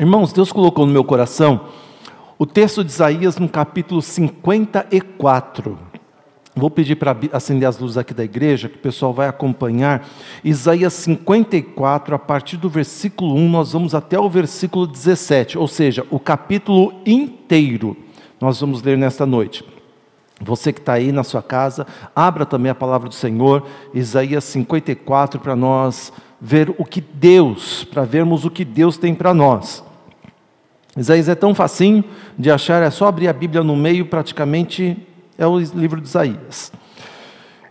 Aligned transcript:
Irmãos, 0.00 0.32
Deus 0.32 0.52
colocou 0.52 0.86
no 0.86 0.92
meu 0.92 1.02
coração 1.02 1.62
o 2.38 2.46
texto 2.46 2.84
de 2.84 2.92
Isaías 2.92 3.36
no 3.36 3.48
capítulo 3.48 4.00
54. 4.00 5.76
Vou 6.54 6.70
pedir 6.70 6.94
para 6.94 7.16
acender 7.32 7.68
as 7.68 7.80
luzes 7.80 7.96
aqui 7.96 8.14
da 8.14 8.22
igreja, 8.22 8.68
que 8.68 8.76
o 8.76 8.80
pessoal 8.80 9.12
vai 9.12 9.26
acompanhar. 9.26 10.08
Isaías 10.44 10.92
54, 10.92 12.14
a 12.14 12.18
partir 12.18 12.56
do 12.58 12.68
versículo 12.70 13.34
1, 13.34 13.48
nós 13.48 13.72
vamos 13.72 13.92
até 13.92 14.16
o 14.16 14.30
versículo 14.30 14.86
17, 14.86 15.58
ou 15.58 15.66
seja, 15.66 16.06
o 16.12 16.20
capítulo 16.20 16.94
inteiro. 17.04 17.96
Nós 18.40 18.60
vamos 18.60 18.82
ler 18.82 18.96
nesta 18.96 19.26
noite. 19.26 19.64
Você 20.40 20.72
que 20.72 20.78
está 20.78 20.92
aí 20.92 21.10
na 21.10 21.24
sua 21.24 21.42
casa, 21.42 21.84
abra 22.14 22.46
também 22.46 22.70
a 22.70 22.74
palavra 22.74 23.08
do 23.08 23.14
Senhor, 23.16 23.66
Isaías 23.92 24.44
54, 24.44 25.40
para 25.40 25.56
nós 25.56 26.12
ver 26.40 26.72
o 26.78 26.84
que 26.84 27.00
Deus, 27.00 27.82
para 27.82 28.04
vermos 28.04 28.44
o 28.44 28.50
que 28.50 28.64
Deus 28.64 28.96
tem 28.96 29.12
para 29.12 29.34
nós. 29.34 29.87
Isaías 30.98 31.28
é 31.28 31.34
tão 31.34 31.54
facinho 31.54 32.04
de 32.36 32.50
achar, 32.50 32.82
é 32.82 32.90
só 32.90 33.06
abrir 33.06 33.28
a 33.28 33.32
Bíblia 33.32 33.62
no 33.62 33.76
meio, 33.76 34.06
praticamente 34.06 34.96
é 35.38 35.46
o 35.46 35.58
livro 35.58 36.00
de 36.00 36.08
Isaías. 36.08 36.72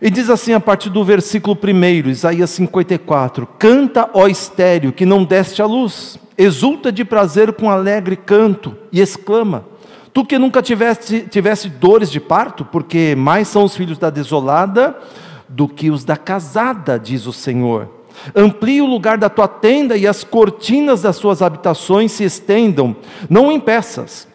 E 0.00 0.10
diz 0.10 0.30
assim 0.30 0.52
a 0.52 0.60
partir 0.60 0.90
do 0.90 1.04
versículo 1.04 1.58
1, 1.62 2.08
Isaías 2.08 2.50
54: 2.50 3.46
Canta, 3.58 4.08
ó 4.14 4.28
estéreo, 4.28 4.92
que 4.92 5.04
não 5.04 5.24
deste 5.24 5.60
a 5.60 5.66
luz, 5.66 6.18
exulta 6.36 6.92
de 6.92 7.04
prazer 7.04 7.52
com 7.52 7.68
alegre 7.68 8.16
canto, 8.16 8.76
e 8.92 9.00
exclama: 9.00 9.64
Tu 10.12 10.24
que 10.24 10.38
nunca 10.38 10.62
tiveste, 10.62 11.26
tiveste 11.28 11.68
dores 11.68 12.10
de 12.10 12.20
parto, 12.20 12.64
porque 12.64 13.14
mais 13.16 13.48
são 13.48 13.64
os 13.64 13.76
filhos 13.76 13.98
da 13.98 14.08
desolada 14.08 14.96
do 15.48 15.66
que 15.66 15.90
os 15.90 16.04
da 16.04 16.16
casada, 16.16 16.98
diz 16.98 17.26
o 17.26 17.32
Senhor. 17.32 17.97
Amplie 18.34 18.80
o 18.80 18.86
lugar 18.86 19.18
da 19.18 19.28
tua 19.28 19.48
tenda 19.48 19.96
e 19.96 20.06
as 20.06 20.24
cortinas 20.24 21.02
das 21.02 21.16
suas 21.16 21.42
habitações 21.42 22.12
se 22.12 22.24
estendam. 22.24 22.96
Não 23.28 23.50
impeças. 23.50 24.28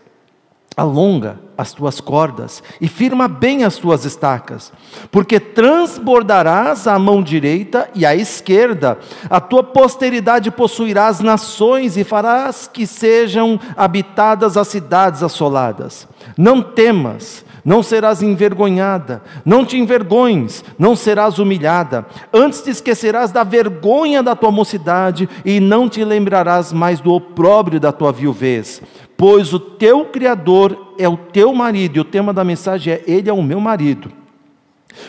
Alonga 0.75 1.39
as 1.55 1.71
tuas 1.71 2.01
cordas 2.01 2.63
e 2.81 2.87
firma 2.87 3.27
bem 3.27 3.63
as 3.63 3.77
tuas 3.77 4.05
estacas, 4.05 4.73
porque 5.11 5.39
transbordarás 5.39 6.87
a 6.87 6.97
mão 6.97 7.21
direita 7.21 7.89
e 7.93 8.05
a 8.05 8.15
esquerda, 8.15 8.97
a 9.29 9.39
tua 9.39 9.63
posteridade 9.63 10.49
possuirá 10.49 11.07
as 11.07 11.19
nações 11.19 11.95
e 11.95 12.03
farás 12.03 12.67
que 12.71 12.87
sejam 12.87 13.59
habitadas 13.77 14.57
as 14.57 14.67
cidades 14.67 15.21
assoladas. 15.21 16.07
Não 16.35 16.61
temas, 16.61 17.45
não 17.63 17.81
serás 17.81 18.21
envergonhada, 18.21 19.21
não 19.45 19.65
te 19.65 19.77
envergonhes, 19.77 20.63
não 20.77 20.95
serás 20.95 21.39
humilhada. 21.39 22.05
Antes 22.33 22.61
te 22.61 22.69
esquecerás 22.69 23.31
da 23.31 23.43
vergonha 23.43 24.21
da 24.21 24.35
tua 24.35 24.51
mocidade 24.51 25.29
e 25.45 25.59
não 25.59 25.87
te 25.87 26.03
lembrarás 26.03 26.73
mais 26.73 26.99
do 26.99 27.13
opróbrio 27.13 27.79
da 27.79 27.91
tua 27.91 28.11
viuvez. 28.11 28.81
Pois 29.15 29.53
o 29.53 29.59
teu 29.59 30.05
Criador 30.05 30.93
é 30.97 31.07
o 31.07 31.15
teu 31.15 31.53
marido, 31.53 31.97
e 31.97 31.99
o 32.01 32.05
tema 32.05 32.33
da 32.33 32.43
mensagem 32.43 32.93
é: 32.93 33.03
Ele 33.07 33.29
é 33.29 33.33
o 33.33 33.43
meu 33.43 33.59
marido. 33.59 34.11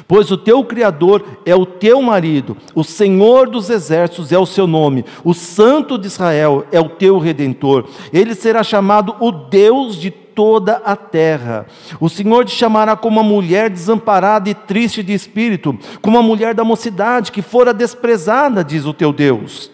Pois 0.06 0.30
o 0.30 0.36
teu 0.36 0.64
Criador 0.64 1.22
é 1.44 1.55
o 1.55 1.66
teu 1.66 2.00
marido, 2.00 2.56
o 2.75 2.82
Senhor 2.82 3.48
dos 3.48 3.69
exércitos 3.69 4.32
é 4.32 4.38
o 4.38 4.47
seu 4.47 4.66
nome, 4.66 5.05
o 5.22 5.34
Santo 5.34 5.98
de 5.98 6.06
Israel 6.06 6.64
é 6.72 6.80
o 6.80 6.88
teu 6.88 7.19
redentor. 7.19 7.86
Ele 8.12 8.34
será 8.34 8.62
chamado 8.62 9.14
o 9.20 9.30
Deus 9.30 9.97
de 9.97 10.10
toda 10.35 10.83
a 10.85 10.97
terra. 10.97 11.67
O 12.01 12.09
Senhor 12.09 12.45
te 12.45 12.55
chamará 12.55 12.97
como 12.97 13.21
uma 13.21 13.29
mulher 13.29 13.71
desamparada 13.71 14.49
e 14.49 14.55
triste 14.55 15.03
de 15.03 15.13
espírito, 15.13 15.79
como 16.03 16.17
uma 16.17 16.23
mulher 16.23 16.55
da 16.55 16.65
mocidade 16.65 17.33
que 17.33 17.43
fora 17.43 17.73
desprezada, 17.73 18.65
diz 18.65 18.85
o 18.85 18.95
teu 18.95 19.12
Deus. 19.12 19.73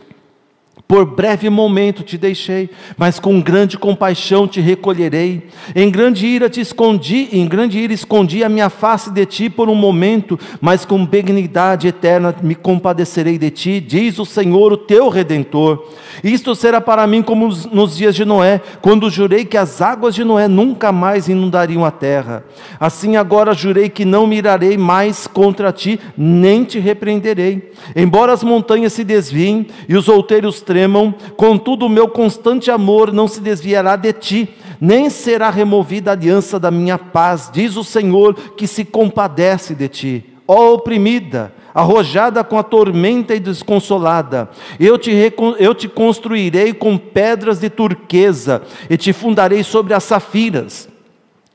Por 0.91 1.06
breve 1.06 1.48
momento 1.48 2.02
te 2.02 2.19
deixei, 2.19 2.69
mas 2.98 3.20
com 3.20 3.41
grande 3.41 3.78
compaixão 3.78 4.48
te 4.48 4.60
recolherei. 4.60 5.41
Em 5.72 5.88
grande 5.88 6.27
ira 6.27 6.50
te 6.50 6.60
escondi, 6.60 7.28
em 7.30 7.47
grande 7.47 7.78
ira 7.78 7.92
escondi 7.92 8.42
a 8.42 8.48
minha 8.48 8.69
face 8.69 9.08
de 9.08 9.25
ti 9.25 9.48
por 9.48 9.69
um 9.69 9.75
momento, 9.76 10.37
mas 10.60 10.84
com 10.84 11.06
benignidade 11.06 11.87
eterna 11.87 12.34
me 12.42 12.56
compadecerei 12.56 13.38
de 13.38 13.53
ti, 13.53 13.78
diz 13.78 14.19
o 14.19 14.25
Senhor, 14.25 14.72
o 14.72 14.76
teu 14.76 15.09
redentor. 15.09 15.87
Isto 16.25 16.56
será 16.56 16.81
para 16.81 17.06
mim 17.06 17.22
como 17.22 17.47
nos 17.70 17.97
dias 17.97 18.16
de 18.16 18.25
Noé, 18.25 18.60
quando 18.82 19.09
jurei 19.09 19.44
que 19.44 19.56
as 19.56 19.81
águas 19.81 20.12
de 20.12 20.25
Noé 20.25 20.48
nunca 20.48 20.91
mais 20.91 21.28
inundariam 21.28 21.84
a 21.84 21.93
terra. 21.93 22.43
Assim 22.81 23.14
agora 23.14 23.54
jurei 23.54 23.88
que 23.88 24.04
não 24.04 24.26
mirarei 24.26 24.76
mais 24.76 25.28
contra 25.28 25.70
ti, 25.70 26.00
nem 26.19 26.64
te 26.64 26.81
repreenderei. 26.81 27.70
Embora 27.94 28.32
as 28.32 28.43
montanhas 28.43 28.93
se 28.93 29.04
desviem 29.04 29.69
e 29.88 29.94
os 29.94 30.09
outeiros 30.09 30.60
tremam, 30.60 30.79
tremam, 30.80 31.14
contudo 31.36 31.84
o 31.84 31.91
meu 31.91 32.08
constante 32.08 32.70
amor 32.70 33.12
não 33.12 33.28
se 33.28 33.41
desviará 33.41 33.96
de 33.96 34.12
ti, 34.14 34.48
nem 34.80 35.10
será 35.10 35.50
removida 35.50 36.10
a 36.10 36.14
aliança 36.14 36.58
da 36.58 36.70
minha 36.70 36.96
paz, 36.96 37.50
diz 37.52 37.76
o 37.76 37.84
Senhor 37.84 38.34
que 38.56 38.66
se 38.66 38.82
compadece 38.82 39.74
de 39.74 39.88
ti. 39.88 40.24
Ó 40.48 40.72
oprimida, 40.72 41.52
arrojada 41.74 42.42
com 42.42 42.58
a 42.58 42.62
tormenta 42.62 43.34
e 43.34 43.40
desconsolada, 43.40 44.48
eu 44.78 44.96
te, 44.96 45.12
eu 45.58 45.74
te 45.74 45.86
construirei 45.86 46.72
com 46.72 46.96
pedras 46.96 47.60
de 47.60 47.69
turquesa 47.69 48.62
e 48.88 48.96
te 48.96 49.12
fundarei 49.12 49.62
sobre 49.62 49.92
as 49.92 50.04
safiras. 50.04 50.88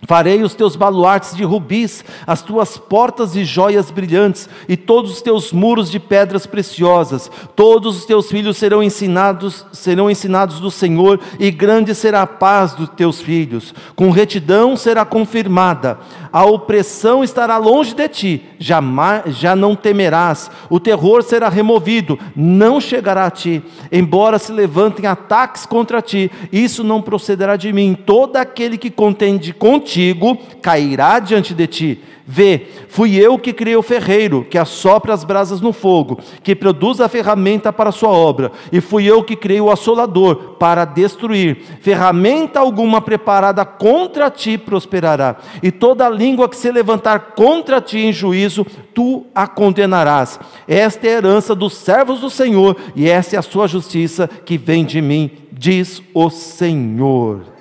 Farei 0.04 0.44
os 0.44 0.54
teus 0.54 0.76
baluartes 0.76 1.34
de 1.34 1.46
rubis, 1.46 2.04
as 2.28 2.42
tuas 2.42 2.78
portas 2.78 3.32
de 3.32 3.46
joias 3.46 3.90
brilhantes, 3.90 4.50
e 4.68 4.76
todos 4.76 5.10
os 5.10 5.22
teus 5.22 5.54
muros 5.54 5.90
de 5.90 6.00
pedras 6.00 6.46
preciosas. 6.46 7.32
Todos 7.56 8.00
os 8.00 8.06
teus 8.06 8.30
filhos 8.30 8.58
serão 8.58 8.84
ensinados, 8.84 9.66
serão 9.72 10.12
ensinados 10.12 10.60
do 10.60 10.70
Senhor, 10.70 11.22
e 11.40 11.50
grande 11.50 11.96
será 11.96 12.24
a 12.24 12.28
paz 12.28 12.74
dos 12.74 12.90
teus 12.90 13.22
filhos. 13.22 13.74
Com 13.96 14.12
retidão 14.12 14.76
será 14.76 15.06
confirmada. 15.06 15.98
A 16.32 16.44
opressão 16.44 17.24
estará 17.24 17.56
longe 17.58 17.96
de 17.96 18.08
ti, 18.10 18.46
jamais 18.60 19.38
já 19.38 19.56
não 19.56 19.78
temerás. 19.78 20.52
O 20.70 20.78
terror 20.78 21.24
será 21.24 21.48
removido, 21.48 22.20
não 22.36 22.82
chegará 22.82 23.28
a 23.28 23.32
ti. 23.32 23.64
Embora 23.90 24.38
se 24.38 24.52
levantem 24.52 25.06
ataques 25.06 25.66
contra 25.66 26.02
ti, 26.02 26.30
isso 26.52 26.84
não 26.84 27.02
procederá 27.02 27.56
de 27.56 27.72
mim. 27.72 27.98
Todo 28.06 28.36
aquele 28.36 28.78
que 28.78 28.92
contende 28.92 29.54
contigo 29.54 29.84
contigo 29.85 30.35
cairá 30.62 31.19
diante 31.19 31.53
de 31.53 31.68
ti. 31.68 32.01
Vê, 32.28 32.66
fui 32.88 33.16
eu 33.18 33.38
que 33.38 33.53
criei 33.53 33.75
o 33.75 33.84
ferreiro, 33.84 34.44
que 34.50 34.57
assopra 34.57 35.13
as 35.13 35.23
brasas 35.23 35.62
no 35.62 35.72
fogo, 35.72 36.18
que 36.41 36.56
produz 36.56 37.00
a 37.00 37.07
ferramenta 37.07 37.72
para 37.72 37.90
a 37.90 37.94
sua 37.94 38.09
obra, 38.09 38.51
e 38.72 38.81
fui 38.81 39.06
eu 39.06 39.23
que 39.23 39.35
criei 39.35 39.62
o 39.62 39.69
assolador 39.69 40.56
para 40.57 40.85
destruir. 40.85 41.59
Ferramenta 41.81 42.59
alguma 42.59 43.00
preparada 43.00 43.63
contra 43.63 44.31
ti 44.31 44.57
prosperará, 44.57 45.35
e 45.62 45.72
toda 45.72 46.09
língua 46.09 46.50
que 46.50 46.57
se 46.57 46.72
levantar 46.72 47.34
contra 47.35 47.79
ti 47.79 48.00
em 48.00 48.12
juízo, 48.12 48.66
tu 48.91 49.28
a 49.35 49.46
condenarás. 49.46 50.40
Esta 50.67 51.06
é 51.06 51.12
a 51.12 51.17
herança 51.17 51.53
dos 51.53 51.75
servos 51.75 52.22
do 52.22 52.29
Senhor, 52.31 52.75
e 52.96 53.07
esta 53.07 53.35
é 53.35 53.40
a 53.40 53.44
sua 53.44 53.67
justiça 53.67 54.28
que 54.28 54.57
vem 54.57 54.84
de 54.84 55.00
mim, 55.00 55.29
diz 55.52 56.02
o 56.12 56.31
Senhor. 56.31 57.53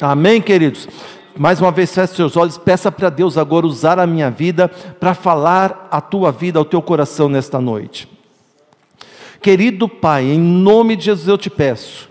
Amém, 0.00 0.40
queridos? 0.40 0.88
Mais 1.40 1.58
uma 1.58 1.70
vez, 1.70 1.94
feche 1.94 2.16
seus 2.16 2.36
olhos, 2.36 2.58
peça 2.58 2.92
para 2.92 3.08
Deus 3.08 3.38
agora 3.38 3.66
usar 3.66 3.98
a 3.98 4.06
minha 4.06 4.30
vida 4.30 4.68
para 4.68 5.14
falar 5.14 5.88
a 5.90 5.98
tua 5.98 6.30
vida, 6.30 6.58
ao 6.58 6.66
teu 6.66 6.82
coração 6.82 7.30
nesta 7.30 7.58
noite. 7.58 8.06
Querido 9.40 9.88
Pai, 9.88 10.24
em 10.24 10.38
nome 10.38 10.96
de 10.96 11.06
Jesus 11.06 11.26
eu 11.26 11.38
te 11.38 11.48
peço, 11.48 12.10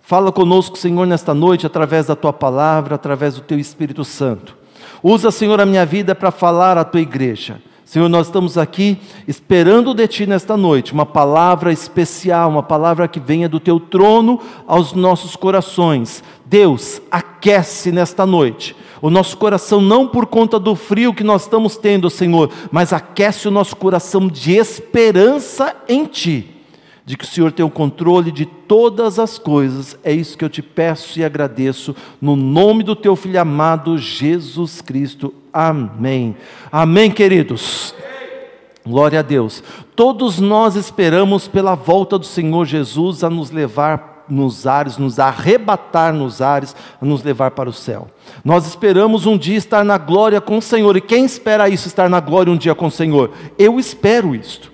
fala 0.00 0.32
conosco, 0.32 0.78
Senhor, 0.78 1.06
nesta 1.06 1.34
noite, 1.34 1.66
através 1.66 2.06
da 2.06 2.16
tua 2.16 2.32
palavra, 2.32 2.94
através 2.94 3.34
do 3.34 3.42
teu 3.42 3.58
Espírito 3.58 4.06
Santo. 4.06 4.56
Usa, 5.02 5.30
Senhor, 5.30 5.60
a 5.60 5.66
minha 5.66 5.84
vida 5.84 6.14
para 6.14 6.30
falar 6.30 6.78
à 6.78 6.84
tua 6.84 7.02
igreja. 7.02 7.60
Senhor, 7.84 8.08
nós 8.08 8.28
estamos 8.28 8.56
aqui 8.56 8.98
esperando 9.26 9.92
de 9.92 10.06
Ti 10.06 10.26
nesta 10.26 10.56
noite 10.56 10.92
uma 10.92 11.04
palavra 11.04 11.72
especial, 11.72 12.48
uma 12.48 12.62
palavra 12.62 13.08
que 13.08 13.20
venha 13.20 13.48
do 13.48 13.60
Teu 13.60 13.78
trono 13.78 14.40
aos 14.66 14.92
nossos 14.92 15.36
corações. 15.36 16.22
Deus, 16.46 17.02
aquece 17.10 17.92
nesta 17.92 18.24
noite 18.24 18.76
o 19.00 19.10
nosso 19.10 19.36
coração, 19.36 19.80
não 19.80 20.06
por 20.06 20.26
conta 20.26 20.60
do 20.60 20.76
frio 20.76 21.12
que 21.12 21.24
nós 21.24 21.42
estamos 21.42 21.76
tendo, 21.76 22.08
Senhor, 22.08 22.50
mas 22.70 22.92
aquece 22.92 23.48
o 23.48 23.50
nosso 23.50 23.74
coração 23.74 24.28
de 24.28 24.52
esperança 24.52 25.74
em 25.88 26.04
Ti 26.04 26.51
de 27.04 27.16
que 27.16 27.24
o 27.24 27.26
Senhor 27.26 27.50
tem 27.52 27.64
o 27.64 27.70
controle 27.70 28.30
de 28.30 28.46
todas 28.46 29.18
as 29.18 29.38
coisas. 29.38 29.98
É 30.04 30.12
isso 30.12 30.38
que 30.38 30.44
eu 30.44 30.50
te 30.50 30.62
peço 30.62 31.18
e 31.18 31.24
agradeço, 31.24 31.94
no 32.20 32.36
nome 32.36 32.82
do 32.82 32.94
teu 32.94 33.16
filho 33.16 33.40
amado 33.40 33.98
Jesus 33.98 34.80
Cristo. 34.80 35.34
Amém. 35.52 36.36
Amém, 36.70 37.10
queridos. 37.10 37.94
Glória 38.84 39.20
a 39.20 39.22
Deus. 39.22 39.62
Todos 39.94 40.40
nós 40.40 40.74
esperamos 40.74 41.46
pela 41.46 41.74
volta 41.74 42.18
do 42.18 42.26
Senhor 42.26 42.64
Jesus 42.64 43.22
a 43.22 43.30
nos 43.30 43.50
levar 43.50 44.12
nos 44.28 44.66
ares, 44.66 44.96
nos 44.96 45.18
arrebatar 45.18 46.12
nos 46.12 46.40
ares, 46.40 46.74
a 47.00 47.04
nos 47.04 47.22
levar 47.22 47.50
para 47.50 47.68
o 47.68 47.72
céu. 47.72 48.08
Nós 48.44 48.66
esperamos 48.66 49.26
um 49.26 49.36
dia 49.36 49.56
estar 49.56 49.84
na 49.84 49.98
glória 49.98 50.40
com 50.40 50.58
o 50.58 50.62
Senhor. 50.62 50.96
E 50.96 51.00
quem 51.00 51.24
espera 51.24 51.68
isso, 51.68 51.86
estar 51.86 52.08
na 52.08 52.18
glória 52.18 52.52
um 52.52 52.56
dia 52.56 52.74
com 52.74 52.86
o 52.86 52.90
Senhor? 52.90 53.30
Eu 53.58 53.78
espero 53.78 54.34
isto. 54.34 54.71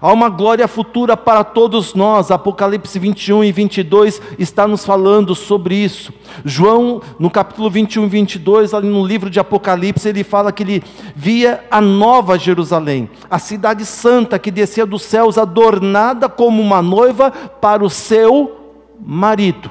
Há 0.00 0.12
uma 0.12 0.28
glória 0.28 0.68
futura 0.68 1.16
para 1.16 1.42
todos 1.42 1.94
nós. 1.94 2.30
Apocalipse 2.30 2.98
21 2.98 3.44
e 3.44 3.52
22 3.52 4.20
está 4.38 4.66
nos 4.66 4.84
falando 4.84 5.34
sobre 5.34 5.74
isso. 5.74 6.12
João, 6.44 7.00
no 7.18 7.30
capítulo 7.30 7.70
21 7.70 8.04
e 8.04 8.08
22, 8.08 8.74
ali 8.74 8.88
no 8.88 9.04
livro 9.04 9.30
de 9.30 9.40
Apocalipse, 9.40 10.08
ele 10.08 10.24
fala 10.24 10.52
que 10.52 10.62
ele 10.62 10.82
via 11.14 11.64
a 11.70 11.80
nova 11.80 12.38
Jerusalém, 12.38 13.10
a 13.30 13.38
cidade 13.38 13.84
santa 13.84 14.38
que 14.38 14.50
descia 14.50 14.86
dos 14.86 15.02
céus, 15.02 15.38
adornada 15.38 16.28
como 16.28 16.62
uma 16.62 16.82
noiva 16.82 17.30
para 17.30 17.84
o 17.84 17.90
seu 17.90 18.74
marido. 19.00 19.70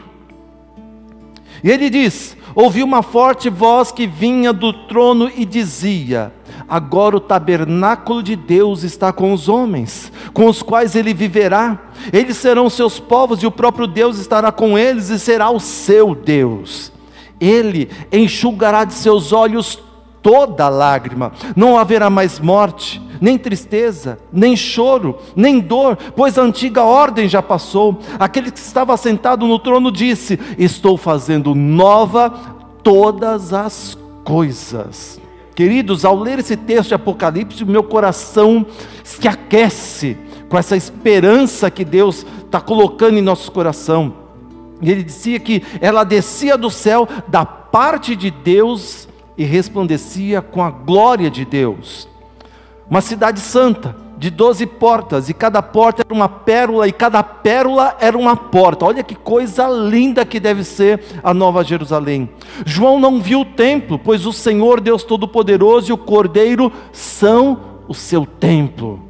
E 1.63 1.69
ele 1.69 1.89
diz: 1.89 2.37
Ouvi 2.61 2.83
uma 2.83 3.01
forte 3.01 3.49
voz 3.49 3.89
que 3.89 4.05
vinha 4.05 4.51
do 4.51 4.73
trono 4.73 5.31
e 5.33 5.45
dizia: 5.45 6.33
Agora 6.67 7.15
o 7.15 7.21
tabernáculo 7.21 8.21
de 8.21 8.35
Deus 8.35 8.83
está 8.83 9.13
com 9.13 9.31
os 9.31 9.47
homens, 9.47 10.11
com 10.33 10.45
os 10.45 10.61
quais 10.61 10.93
ele 10.93 11.13
viverá. 11.13 11.79
Eles 12.11 12.35
serão 12.35 12.69
seus 12.69 12.99
povos 12.99 13.41
e 13.41 13.47
o 13.47 13.51
próprio 13.51 13.87
Deus 13.87 14.19
estará 14.19 14.51
com 14.51 14.77
eles 14.77 15.07
e 15.07 15.17
será 15.17 15.49
o 15.49 15.57
seu 15.57 16.13
Deus. 16.13 16.91
Ele 17.39 17.89
enxugará 18.11 18.83
de 18.83 18.93
seus 18.93 19.31
olhos 19.31 19.81
toda 20.21 20.69
lágrima. 20.69 21.31
Não 21.55 21.77
haverá 21.77 22.09
mais 22.09 22.39
morte 22.39 23.01
nem 23.21 23.37
tristeza, 23.37 24.17
nem 24.31 24.55
choro, 24.55 25.17
nem 25.35 25.59
dor, 25.59 25.97
pois 26.15 26.37
a 26.37 26.41
antiga 26.41 26.83
ordem 26.83 27.27
já 27.27 27.41
passou. 27.41 27.99
Aquele 28.17 28.51
que 28.51 28.59
estava 28.59 28.95
sentado 28.97 29.45
no 29.45 29.59
trono 29.59 29.91
disse: 29.91 30.39
Estou 30.57 30.97
fazendo 30.97 31.53
nova 31.53 32.29
todas 32.83 33.53
as 33.53 33.97
coisas. 34.23 35.19
Queridos, 35.53 36.05
ao 36.05 36.17
ler 36.17 36.39
esse 36.39 36.55
texto 36.55 36.89
de 36.89 36.93
Apocalipse, 36.93 37.65
meu 37.65 37.83
coração 37.83 38.65
se 39.03 39.27
aquece 39.27 40.17
com 40.47 40.57
essa 40.57 40.77
esperança 40.77 41.69
que 41.69 41.83
Deus 41.83 42.25
está 42.45 42.61
colocando 42.61 43.17
em 43.17 43.21
nosso 43.21 43.51
coração. 43.51 44.13
Ele 44.81 45.03
dizia 45.03 45.37
que 45.37 45.61
ela 45.81 46.05
descia 46.05 46.57
do 46.57 46.71
céu 46.71 47.05
da 47.27 47.45
parte 47.45 48.15
de 48.15 48.31
Deus 48.31 49.08
e 49.39 49.43
resplandecia 49.45 50.39
com 50.39 50.61
a 50.61 50.69
glória 50.69 51.31
de 51.31 51.43
Deus 51.45 52.07
uma 52.89 53.01
cidade 53.01 53.39
santa, 53.39 53.95
de 54.17 54.29
doze 54.29 54.65
portas, 54.65 55.29
e 55.29 55.33
cada 55.33 55.61
porta 55.61 56.01
era 56.03 56.13
uma 56.13 56.27
pérola, 56.27 56.87
e 56.87 56.91
cada 56.91 57.21
pérola 57.21 57.95
era 58.01 58.17
uma 58.17 58.35
porta. 58.35 58.83
Olha 58.83 59.03
que 59.03 59.15
coisa 59.15 59.67
linda 59.67 60.25
que 60.25 60.39
deve 60.39 60.63
ser 60.63 60.99
a 61.23 61.33
Nova 61.33 61.63
Jerusalém. 61.63 62.27
João 62.65 62.99
não 62.99 63.21
viu 63.21 63.41
o 63.41 63.45
templo, 63.45 63.99
pois 63.99 64.25
o 64.25 64.33
Senhor 64.33 64.81
Deus 64.81 65.03
Todo-Poderoso 65.03 65.91
e 65.91 65.93
o 65.93 65.97
Cordeiro 65.97 66.71
são 66.91 67.59
o 67.87 67.93
seu 67.93 68.25
templo. 68.25 69.08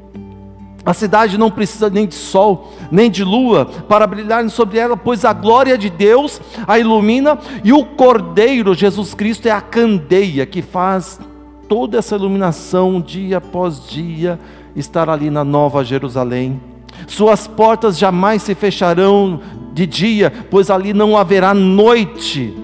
A 0.86 0.94
cidade 0.94 1.38
não 1.38 1.52
precisa 1.52 1.90
nem 1.90 2.08
de 2.08 2.16
sol, 2.16 2.74
nem 2.90 3.12
de 3.12 3.24
lua 3.24 3.66
para 3.88 4.08
brilhar 4.08 4.48
sobre 4.50 4.80
ela, 4.80 4.96
pois 4.96 5.26
a 5.26 5.34
glória 5.34 5.78
de 5.78 5.90
Deus 5.90 6.42
a 6.68 6.80
ilumina 6.80 7.38
e 7.64 7.74
o 7.74 7.84
Cordeiro, 7.84 8.74
Jesus 8.74 9.14
Cristo, 9.14 9.48
é 9.48 9.52
a 9.52 9.62
candeia 9.62 10.46
que 10.46 10.62
faz 10.62 11.20
toda 11.68 12.00
essa 12.00 12.16
iluminação, 12.16 13.00
dia 13.00 13.38
após 13.38 13.88
dia, 13.88 14.40
estar 14.76 15.10
ali 15.10 15.30
na 15.30 15.44
Nova 15.44 15.84
Jerusalém. 15.84 16.60
Suas 17.08 17.48
portas 17.48 17.98
jamais 17.98 18.42
se 18.42 18.56
fecharão 18.56 19.40
de 19.74 19.86
dia, 19.86 20.34
pois 20.50 20.70
ali 20.70 20.94
não 20.94 21.18
haverá 21.18 21.54
noite. 21.54 22.58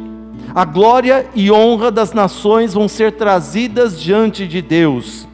A 0.53 0.65
glória 0.65 1.27
e 1.35 1.51
honra 1.51 1.91
das 1.91 2.13
nações 2.13 2.73
vão 2.73 2.87
ser 2.87 3.13
trazidas 3.13 3.99
diante 3.99 4.47
de 4.47 4.61
Deus. 4.61 5.24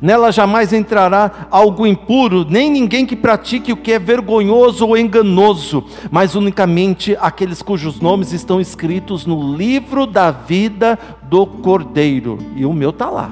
Nela 0.00 0.30
jamais 0.30 0.72
entrará 0.72 1.48
algo 1.50 1.86
impuro, 1.86 2.46
nem 2.48 2.70
ninguém 2.70 3.06
que 3.06 3.16
pratique 3.16 3.72
o 3.72 3.76
que 3.76 3.92
é 3.92 3.98
vergonhoso 3.98 4.86
ou 4.86 4.96
enganoso, 4.96 5.84
mas 6.10 6.34
unicamente 6.34 7.16
aqueles 7.20 7.62
cujos 7.62 8.00
nomes 8.00 8.32
estão 8.32 8.60
escritos 8.60 9.26
no 9.26 9.56
livro 9.56 10.06
da 10.06 10.30
vida 10.30 10.98
do 11.22 11.46
Cordeiro. 11.46 12.38
E 12.54 12.64
o 12.64 12.72
meu 12.72 12.90
está 12.90 13.08
lá. 13.08 13.30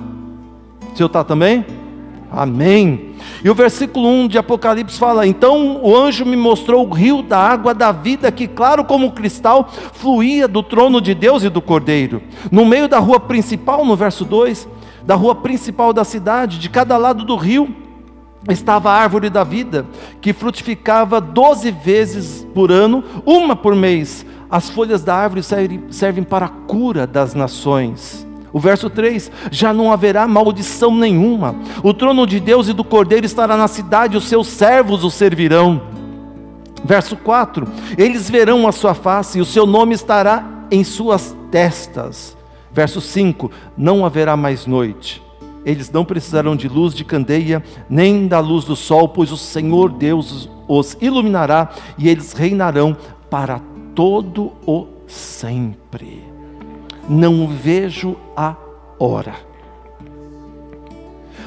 O 0.92 0.96
seu 0.96 1.06
está 1.06 1.24
também? 1.24 1.64
Amém. 2.36 3.14
E 3.44 3.48
o 3.48 3.54
versículo 3.54 4.08
1 4.08 4.28
de 4.28 4.38
Apocalipse 4.38 4.98
fala: 4.98 5.26
Então 5.26 5.80
o 5.82 5.96
anjo 5.96 6.26
me 6.26 6.36
mostrou 6.36 6.86
o 6.86 6.92
rio 6.92 7.22
da 7.22 7.38
água 7.38 7.72
da 7.72 7.92
vida, 7.92 8.30
que, 8.32 8.48
claro 8.48 8.84
como 8.84 9.12
cristal, 9.12 9.70
fluía 9.92 10.48
do 10.48 10.62
trono 10.62 11.00
de 11.00 11.14
Deus 11.14 11.44
e 11.44 11.48
do 11.48 11.62
Cordeiro. 11.62 12.20
No 12.50 12.64
meio 12.64 12.88
da 12.88 12.98
rua 12.98 13.20
principal, 13.20 13.84
no 13.84 13.94
verso 13.94 14.24
2, 14.24 14.66
da 15.06 15.14
rua 15.14 15.34
principal 15.34 15.92
da 15.92 16.04
cidade, 16.04 16.58
de 16.58 16.68
cada 16.68 16.96
lado 16.96 17.24
do 17.24 17.36
rio, 17.36 17.74
estava 18.48 18.90
a 18.90 18.94
árvore 18.94 19.30
da 19.30 19.44
vida, 19.44 19.86
que 20.20 20.32
frutificava 20.32 21.20
doze 21.20 21.70
vezes 21.70 22.46
por 22.54 22.70
ano, 22.70 23.02
uma 23.24 23.56
por 23.56 23.74
mês. 23.74 24.24
As 24.50 24.68
folhas 24.68 25.02
da 25.02 25.14
árvore 25.14 25.42
servem 25.90 26.22
para 26.22 26.46
a 26.46 26.48
cura 26.48 27.06
das 27.06 27.34
nações. 27.34 28.26
O 28.52 28.60
verso 28.60 28.88
3: 28.88 29.30
Já 29.50 29.72
não 29.72 29.90
haverá 29.90 30.28
maldição 30.28 30.94
nenhuma. 30.94 31.56
O 31.82 31.92
trono 31.92 32.26
de 32.26 32.38
Deus 32.38 32.68
e 32.68 32.72
do 32.72 32.84
Cordeiro 32.84 33.26
estará 33.26 33.56
na 33.56 33.66
cidade, 33.66 34.16
os 34.16 34.28
seus 34.28 34.46
servos 34.46 35.02
o 35.02 35.10
servirão. 35.10 35.82
Verso 36.84 37.16
4: 37.16 37.66
Eles 37.98 38.30
verão 38.30 38.68
a 38.68 38.72
sua 38.72 38.94
face, 38.94 39.38
e 39.38 39.40
o 39.40 39.44
seu 39.44 39.66
nome 39.66 39.94
estará 39.94 40.44
em 40.70 40.84
suas 40.84 41.36
testas. 41.50 42.36
Verso 42.74 43.00
5: 43.00 43.50
Não 43.78 44.04
haverá 44.04 44.36
mais 44.36 44.66
noite. 44.66 45.22
Eles 45.64 45.90
não 45.90 46.04
precisarão 46.04 46.54
de 46.56 46.68
luz 46.68 46.92
de 46.92 47.04
candeia, 47.04 47.62
nem 47.88 48.26
da 48.26 48.40
luz 48.40 48.64
do 48.64 48.76
sol, 48.76 49.08
pois 49.08 49.32
o 49.32 49.36
Senhor 49.36 49.90
Deus 49.90 50.50
os 50.68 50.96
iluminará 51.00 51.70
e 51.96 52.08
eles 52.08 52.32
reinarão 52.32 52.94
para 53.30 53.60
todo 53.94 54.52
o 54.66 54.86
sempre. 55.06 56.22
Não 57.08 57.46
vejo 57.46 58.16
a 58.36 58.56
hora. 58.98 59.34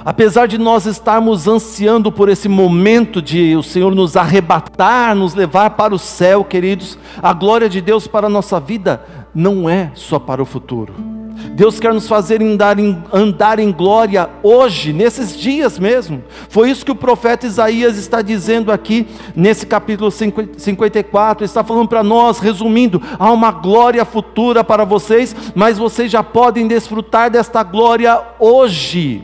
Apesar 0.03 0.47
de 0.47 0.57
nós 0.57 0.85
estarmos 0.85 1.47
ansiando 1.47 2.11
por 2.11 2.29
esse 2.29 2.47
momento 2.47 3.21
de 3.21 3.55
o 3.55 3.61
Senhor 3.61 3.93
nos 3.93 4.15
arrebatar, 4.15 5.13
nos 5.13 5.35
levar 5.35 5.71
para 5.71 5.93
o 5.93 5.99
céu, 5.99 6.43
queridos, 6.43 6.97
a 7.21 7.33
glória 7.33 7.67
de 7.67 7.81
Deus 7.81 8.07
para 8.07 8.27
a 8.27 8.29
nossa 8.29 8.59
vida 8.59 9.03
não 9.35 9.69
é 9.69 9.91
só 9.93 10.17
para 10.17 10.41
o 10.41 10.45
futuro 10.45 11.16
Deus 11.51 11.79
quer 11.79 11.93
nos 11.93 12.07
fazer 12.07 12.41
andar 12.41 12.79
em, 12.79 13.01
andar 13.11 13.59
em 13.59 13.71
glória 13.71 14.29
hoje, 14.41 14.93
nesses 14.93 15.37
dias 15.37 15.77
mesmo. 15.79 16.23
Foi 16.49 16.69
isso 16.69 16.85
que 16.85 16.91
o 16.91 16.95
profeta 16.95 17.45
Isaías 17.45 17.97
está 17.97 18.21
dizendo 18.21 18.71
aqui, 18.71 19.07
nesse 19.35 19.65
capítulo 19.65 20.11
54. 20.11 21.45
Está 21.45 21.63
falando 21.63 21.87
para 21.87 22.03
nós, 22.03 22.39
resumindo: 22.39 23.01
há 23.19 23.31
uma 23.31 23.51
glória 23.51 24.03
futura 24.05 24.63
para 24.63 24.83
vocês, 24.83 25.35
mas 25.55 25.77
vocês 25.77 26.11
já 26.11 26.23
podem 26.23 26.67
desfrutar 26.67 27.29
desta 27.29 27.63
glória 27.63 28.21
hoje. 28.39 29.23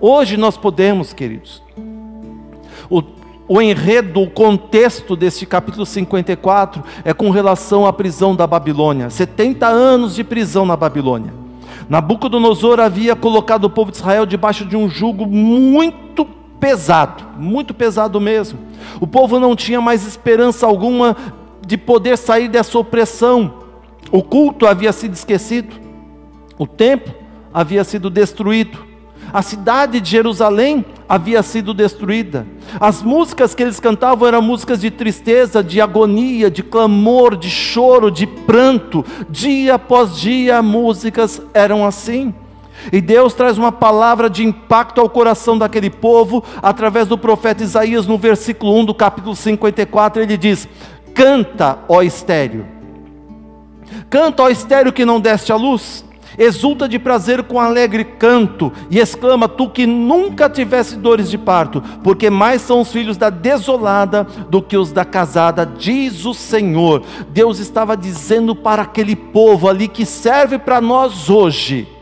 Hoje 0.00 0.36
nós 0.36 0.56
podemos, 0.56 1.12
queridos. 1.12 1.62
O, 3.48 3.62
enredo, 3.62 4.22
o 4.22 4.30
contexto 4.30 5.14
deste 5.14 5.46
capítulo 5.46 5.86
54 5.86 6.82
é 7.04 7.12
com 7.12 7.30
relação 7.30 7.86
à 7.86 7.92
prisão 7.92 8.34
da 8.34 8.46
Babilônia. 8.46 9.08
70 9.08 9.66
anos 9.66 10.16
de 10.16 10.24
prisão 10.24 10.66
na 10.66 10.76
Babilônia. 10.76 11.32
Nabucodonosor 11.88 12.80
havia 12.80 13.14
colocado 13.14 13.64
o 13.64 13.70
povo 13.70 13.92
de 13.92 13.98
Israel 13.98 14.26
debaixo 14.26 14.64
de 14.64 14.76
um 14.76 14.88
jugo 14.88 15.24
muito 15.26 16.24
pesado, 16.58 17.24
muito 17.38 17.72
pesado 17.72 18.20
mesmo. 18.20 18.58
O 19.00 19.06
povo 19.06 19.38
não 19.38 19.54
tinha 19.54 19.80
mais 19.80 20.04
esperança 20.04 20.66
alguma 20.66 21.16
de 21.64 21.76
poder 21.76 22.18
sair 22.18 22.48
dessa 22.48 22.76
opressão. 22.76 23.54
O 24.10 24.22
culto 24.22 24.66
havia 24.66 24.92
sido 24.92 25.14
esquecido, 25.14 25.74
o 26.58 26.66
templo 26.66 27.14
havia 27.54 27.84
sido 27.84 28.10
destruído, 28.10 28.78
a 29.32 29.42
cidade 29.42 30.00
de 30.00 30.10
Jerusalém 30.10 30.84
havia 31.08 31.42
sido 31.42 31.74
destruída. 31.74 32.46
As 32.80 33.02
músicas 33.02 33.54
que 33.54 33.62
eles 33.62 33.80
cantavam 33.80 34.26
eram 34.26 34.42
músicas 34.42 34.80
de 34.80 34.90
tristeza, 34.90 35.62
de 35.62 35.80
agonia, 35.80 36.50
de 36.50 36.62
clamor, 36.62 37.36
de 37.36 37.50
choro, 37.50 38.10
de 38.10 38.26
pranto. 38.26 39.04
Dia 39.28 39.74
após 39.74 40.16
dia, 40.16 40.62
músicas 40.62 41.40
eram 41.54 41.86
assim. 41.86 42.34
E 42.92 43.00
Deus 43.00 43.34
traz 43.34 43.58
uma 43.58 43.72
palavra 43.72 44.28
de 44.28 44.44
impacto 44.44 45.00
ao 45.00 45.08
coração 45.08 45.58
daquele 45.58 45.90
povo, 45.90 46.44
através 46.62 47.08
do 47.08 47.18
profeta 47.18 47.64
Isaías, 47.64 48.06
no 48.06 48.18
versículo 48.18 48.76
1 48.78 48.84
do 48.84 48.94
capítulo 48.94 49.34
54, 49.34 50.22
ele 50.22 50.36
diz: 50.36 50.68
Canta, 51.14 51.78
ó 51.88 52.02
estéreo, 52.02 52.66
canta, 54.08 54.42
ó 54.42 54.48
estéreo 54.48 54.92
que 54.92 55.04
não 55.04 55.18
deste 55.18 55.52
a 55.52 55.56
luz, 55.56 56.04
exulta 56.38 56.88
de 56.88 56.98
prazer 56.98 57.42
com 57.44 57.60
alegre 57.60 58.04
canto, 58.04 58.72
e 58.90 58.98
exclama: 58.98 59.48
Tu 59.48 59.68
que 59.70 59.86
nunca 59.86 60.48
tivesse 60.48 60.96
dores 60.96 61.30
de 61.30 61.38
parto, 61.38 61.82
porque 62.02 62.30
mais 62.30 62.62
são 62.62 62.80
os 62.80 62.92
filhos 62.92 63.16
da 63.16 63.30
desolada 63.30 64.24
do 64.48 64.62
que 64.62 64.76
os 64.76 64.92
da 64.92 65.04
casada, 65.04 65.66
diz 65.66 66.24
o 66.24 66.34
Senhor. 66.34 67.02
Deus 67.30 67.58
estava 67.58 67.96
dizendo 67.96 68.54
para 68.54 68.82
aquele 68.82 69.16
povo 69.16 69.68
ali 69.68 69.88
que 69.88 70.04
serve 70.04 70.58
para 70.58 70.80
nós 70.80 71.28
hoje 71.28 71.96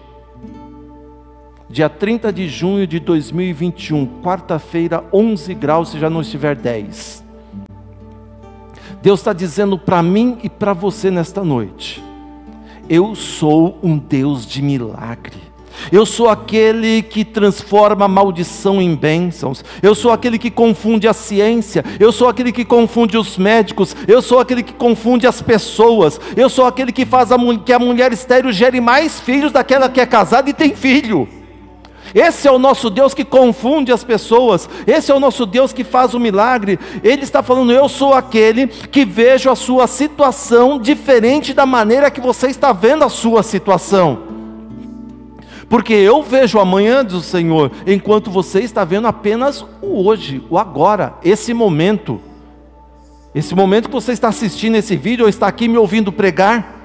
dia 1.74 1.88
30 1.88 2.32
de 2.32 2.48
junho 2.48 2.86
de 2.86 3.00
2021, 3.00 4.22
quarta-feira, 4.22 5.02
11 5.12 5.52
graus, 5.54 5.88
se 5.88 5.98
já 5.98 6.08
não 6.08 6.20
estiver 6.20 6.54
10. 6.54 7.24
Deus 9.02 9.18
está 9.18 9.32
dizendo 9.32 9.76
para 9.76 10.00
mim 10.00 10.38
e 10.44 10.48
para 10.48 10.72
você 10.72 11.10
nesta 11.10 11.42
noite: 11.42 12.00
eu 12.88 13.14
sou 13.14 13.78
um 13.82 13.98
Deus 13.98 14.46
de 14.46 14.62
milagre. 14.62 15.54
Eu 15.90 16.06
sou 16.06 16.28
aquele 16.28 17.02
que 17.02 17.24
transforma 17.24 18.06
maldição 18.08 18.80
em 18.80 18.94
bênçãos. 18.94 19.64
Eu 19.82 19.94
sou 19.94 20.12
aquele 20.12 20.38
que 20.38 20.50
confunde 20.50 21.08
a 21.08 21.12
ciência. 21.12 21.84
Eu 21.98 22.12
sou 22.12 22.28
aquele 22.28 22.52
que 22.52 22.64
confunde 22.64 23.18
os 23.18 23.36
médicos. 23.36 23.94
Eu 24.06 24.22
sou 24.22 24.38
aquele 24.38 24.62
que 24.62 24.72
confunde 24.72 25.26
as 25.26 25.42
pessoas. 25.42 26.20
Eu 26.36 26.48
sou 26.48 26.64
aquele 26.66 26.92
que 26.92 27.04
faz 27.04 27.32
a, 27.32 27.36
que 27.64 27.72
a 27.72 27.78
mulher 27.78 28.12
estéreo 28.12 28.52
gere 28.52 28.80
mais 28.80 29.20
filhos 29.20 29.52
daquela 29.52 29.88
que 29.88 30.00
é 30.00 30.06
casada 30.06 30.48
e 30.48 30.54
tem 30.54 30.74
filho. 30.74 31.28
Esse 32.14 32.46
é 32.46 32.52
o 32.52 32.58
nosso 32.58 32.88
Deus 32.88 33.12
que 33.12 33.24
confunde 33.24 33.90
as 33.90 34.04
pessoas. 34.04 34.68
Esse 34.86 35.10
é 35.10 35.14
o 35.14 35.18
nosso 35.18 35.44
Deus 35.44 35.72
que 35.72 35.82
faz 35.82 36.14
o 36.14 36.20
milagre. 36.20 36.78
Ele 37.02 37.24
está 37.24 37.42
falando: 37.42 37.72
Eu 37.72 37.88
sou 37.88 38.14
aquele 38.14 38.68
que 38.68 39.04
vejo 39.04 39.50
a 39.50 39.56
sua 39.56 39.88
situação 39.88 40.78
diferente 40.78 41.52
da 41.52 41.66
maneira 41.66 42.10
que 42.10 42.20
você 42.20 42.46
está 42.46 42.72
vendo 42.72 43.02
a 43.02 43.08
sua 43.08 43.42
situação. 43.42 44.34
Porque 45.68 45.92
eu 45.92 46.22
vejo 46.22 46.60
amanhã, 46.60 47.04
diz 47.04 47.16
o 47.16 47.20
Senhor, 47.22 47.72
enquanto 47.86 48.30
você 48.30 48.60
está 48.60 48.84
vendo 48.84 49.08
apenas 49.08 49.62
o 49.82 50.06
hoje, 50.06 50.40
o 50.48 50.56
agora, 50.56 51.14
esse 51.24 51.52
momento. 51.52 52.20
Esse 53.34 53.56
momento 53.56 53.88
que 53.88 53.94
você 53.94 54.12
está 54.12 54.28
assistindo 54.28 54.76
esse 54.76 54.94
vídeo 54.94 55.24
ou 55.24 55.28
está 55.28 55.48
aqui 55.48 55.66
me 55.66 55.76
ouvindo 55.76 56.12
pregar. 56.12 56.83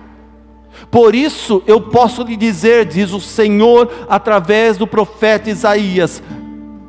Por 0.90 1.14
isso 1.14 1.62
eu 1.68 1.82
posso 1.82 2.24
lhe 2.24 2.36
dizer, 2.36 2.86
diz 2.86 3.12
o 3.14 3.20
Senhor 3.20 3.92
através 4.10 4.78
do 4.78 4.88
profeta 4.88 5.50
Isaías: 5.50 6.22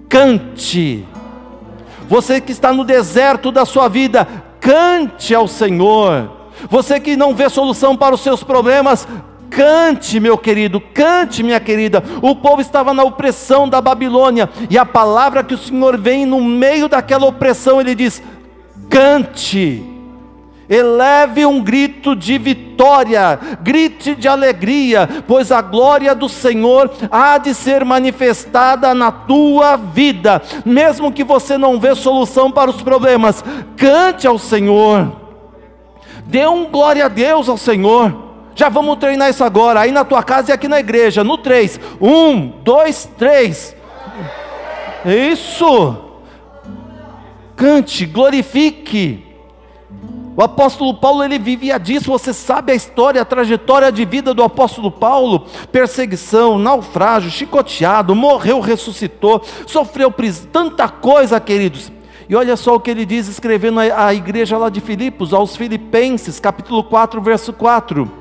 cante. 0.09 1.07
Você 2.09 2.41
que 2.41 2.53
está 2.53 2.73
no 2.73 2.85
deserto 2.85 3.53
da 3.53 3.65
sua 3.65 3.89
vida, 3.89 4.27
cante 4.61 5.35
ao 5.35 5.47
Senhor. 5.47 6.31
Você 6.69 7.01
que 7.01 7.17
não 7.17 7.35
vê 7.35 7.49
solução 7.49 7.97
para 7.97 8.15
os 8.15 8.21
seus 8.21 8.43
problemas, 8.43 9.07
Cante, 9.51 10.21
meu 10.21 10.39
querido, 10.39 10.81
cante, 10.81 11.43
minha 11.43 11.59
querida. 11.59 12.03
O 12.23 12.37
povo 12.37 12.61
estava 12.61 12.95
na 12.95 13.03
opressão 13.03 13.69
da 13.69 13.81
Babilônia, 13.81 14.49
e 14.71 14.79
a 14.79 14.87
palavra 14.87 15.43
que 15.43 15.55
o 15.55 15.59
Senhor 15.59 15.99
vem 15.99 16.25
no 16.25 16.41
meio 16.41 16.89
daquela 16.89 17.27
opressão, 17.27 17.81
ele 17.81 17.97
diz: 17.97 18.23
cante. 18.89 19.85
Eleve 20.71 21.45
um 21.45 21.61
grito 21.61 22.15
de 22.15 22.39
vitória, 22.39 23.37
grite 23.61 24.15
de 24.15 24.29
alegria, 24.29 25.09
pois 25.27 25.51
a 25.51 25.61
glória 25.61 26.15
do 26.15 26.29
Senhor 26.29 26.89
há 27.11 27.39
de 27.39 27.53
ser 27.53 27.85
manifestada 27.85 28.95
na 28.95 29.11
tua 29.11 29.75
vida, 29.77 30.41
mesmo 30.65 31.11
que 31.11 31.25
você 31.25 31.59
não 31.59 31.81
vê 31.81 31.93
solução 31.97 32.53
para 32.53 32.71
os 32.71 32.81
problemas, 32.83 33.43
cante 33.77 34.29
ao 34.29 34.39
Senhor, 34.39 35.11
dê 36.27 36.47
um 36.47 36.67
glória 36.67 37.07
a 37.07 37.09
Deus 37.09 37.49
ao 37.49 37.57
Senhor. 37.57 38.31
Já 38.55 38.69
vamos 38.69 38.99
treinar 38.99 39.29
isso 39.29 39.43
agora, 39.43 39.81
aí 39.81 39.91
na 39.91 40.05
tua 40.05 40.23
casa 40.23 40.51
e 40.51 40.55
aqui 40.55 40.69
na 40.69 40.79
igreja. 40.79 41.25
No 41.25 41.39
3. 41.39 41.81
1, 42.01 42.49
2, 42.63 43.11
3. 43.17 43.77
Isso. 45.05 45.97
Cante, 47.57 48.07
glorifique. 48.07 49.30
O 50.37 50.43
apóstolo 50.43 50.95
Paulo 50.95 51.25
ele 51.25 51.39
vivia 51.39 51.79
disso, 51.79 52.11
você 52.11 52.33
sabe 52.33 52.73
a 52.73 52.75
história, 52.75 53.21
a 53.21 53.25
trajetória 53.25 53.91
de 53.91 54.05
vida 54.05 54.33
do 54.33 54.43
apóstolo 54.43 54.91
Paulo: 54.91 55.47
perseguição, 55.73 56.59
naufrágio, 56.59 57.31
chicoteado, 57.31 58.15
morreu, 58.15 58.61
ressuscitou, 58.61 59.43
sofreu 59.67 60.11
prisão, 60.11 60.49
tanta 60.53 60.89
coisa, 60.89 61.41
queridos. 61.41 61.91
E 62.29 62.37
olha 62.37 62.57
só 62.57 62.77
o 62.77 62.81
que 62.81 62.91
ele 62.91 63.05
diz 63.05 63.27
escrevendo 63.27 63.81
à 63.81 64.15
igreja 64.15 64.57
lá 64.57 64.69
de 64.69 64.81
Filipos, 64.81 65.35
aos 65.35 65.57
Filipenses, 65.57 66.39
capítulo 66.39 66.85
4, 66.85 67.21
verso 67.21 67.53
4 67.53 68.21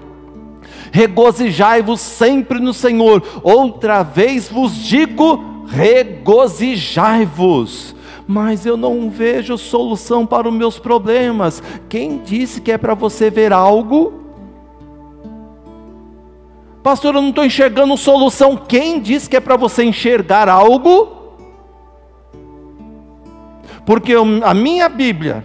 regozijai-vos 0.92 2.02
sempre 2.02 2.60
no 2.60 2.74
Senhor. 2.74 3.24
Outra 3.44 4.02
vez 4.04 4.50
vos 4.50 4.76
digo: 4.76 5.64
regozijai-vos. 5.68 7.96
Mas 8.32 8.64
eu 8.64 8.78
não 8.78 9.10
vejo 9.10 9.58
solução 9.58 10.24
para 10.24 10.48
os 10.48 10.54
meus 10.54 10.78
problemas. 10.78 11.64
Quem 11.90 12.20
disse 12.20 12.62
que 12.62 12.72
é 12.72 12.78
para 12.78 12.94
você 12.94 13.32
ver 13.32 13.52
algo? 13.52 14.14
Pastor, 16.84 17.16
eu 17.16 17.22
não 17.24 17.30
estou 17.30 17.44
enxergando 17.44 17.98
solução. 17.98 18.56
Quem 18.56 19.00
disse 19.00 19.28
que 19.28 19.36
é 19.36 19.40
para 19.40 19.58
você 19.58 19.84
enxergar 19.84 20.48
algo? 20.48 21.10
Porque 23.84 24.14
a 24.14 24.54
minha 24.54 24.88
Bíblia, 24.88 25.44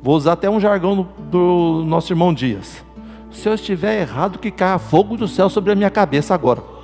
Vou 0.00 0.16
usar 0.16 0.32
até 0.32 0.48
um 0.48 0.58
jargão 0.58 0.96
do, 0.96 1.02
do 1.30 1.84
nosso 1.84 2.10
irmão 2.10 2.32
Dias. 2.32 2.82
Se 3.30 3.46
eu 3.46 3.52
estiver 3.52 4.00
errado, 4.00 4.38
que 4.38 4.50
caia 4.50 4.78
fogo 4.78 5.18
do 5.18 5.28
céu 5.28 5.50
sobre 5.50 5.72
a 5.72 5.74
minha 5.74 5.90
cabeça 5.90 6.34
agora. 6.34 6.77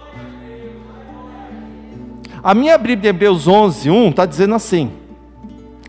A 2.45 2.53
minha 2.53 2.77
Bíblia 2.77 3.09
Hebreus 3.09 3.49
11, 3.49 3.89
1 3.89 4.11
está 4.11 4.27
dizendo 4.27 4.55
assim: 4.55 4.93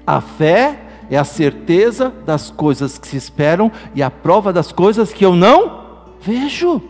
A 0.08 0.22
fé 0.22 0.80
é 1.12 1.18
a 1.18 1.26
certeza 1.26 2.14
das 2.26 2.50
coisas 2.50 2.98
que 2.98 3.06
se 3.06 3.18
esperam 3.18 3.70
e 3.94 4.02
a 4.02 4.10
prova 4.10 4.54
das 4.54 4.72
coisas 4.72 5.12
que 5.12 5.26
eu 5.26 5.36
não 5.36 5.82
vejo. 6.22 6.82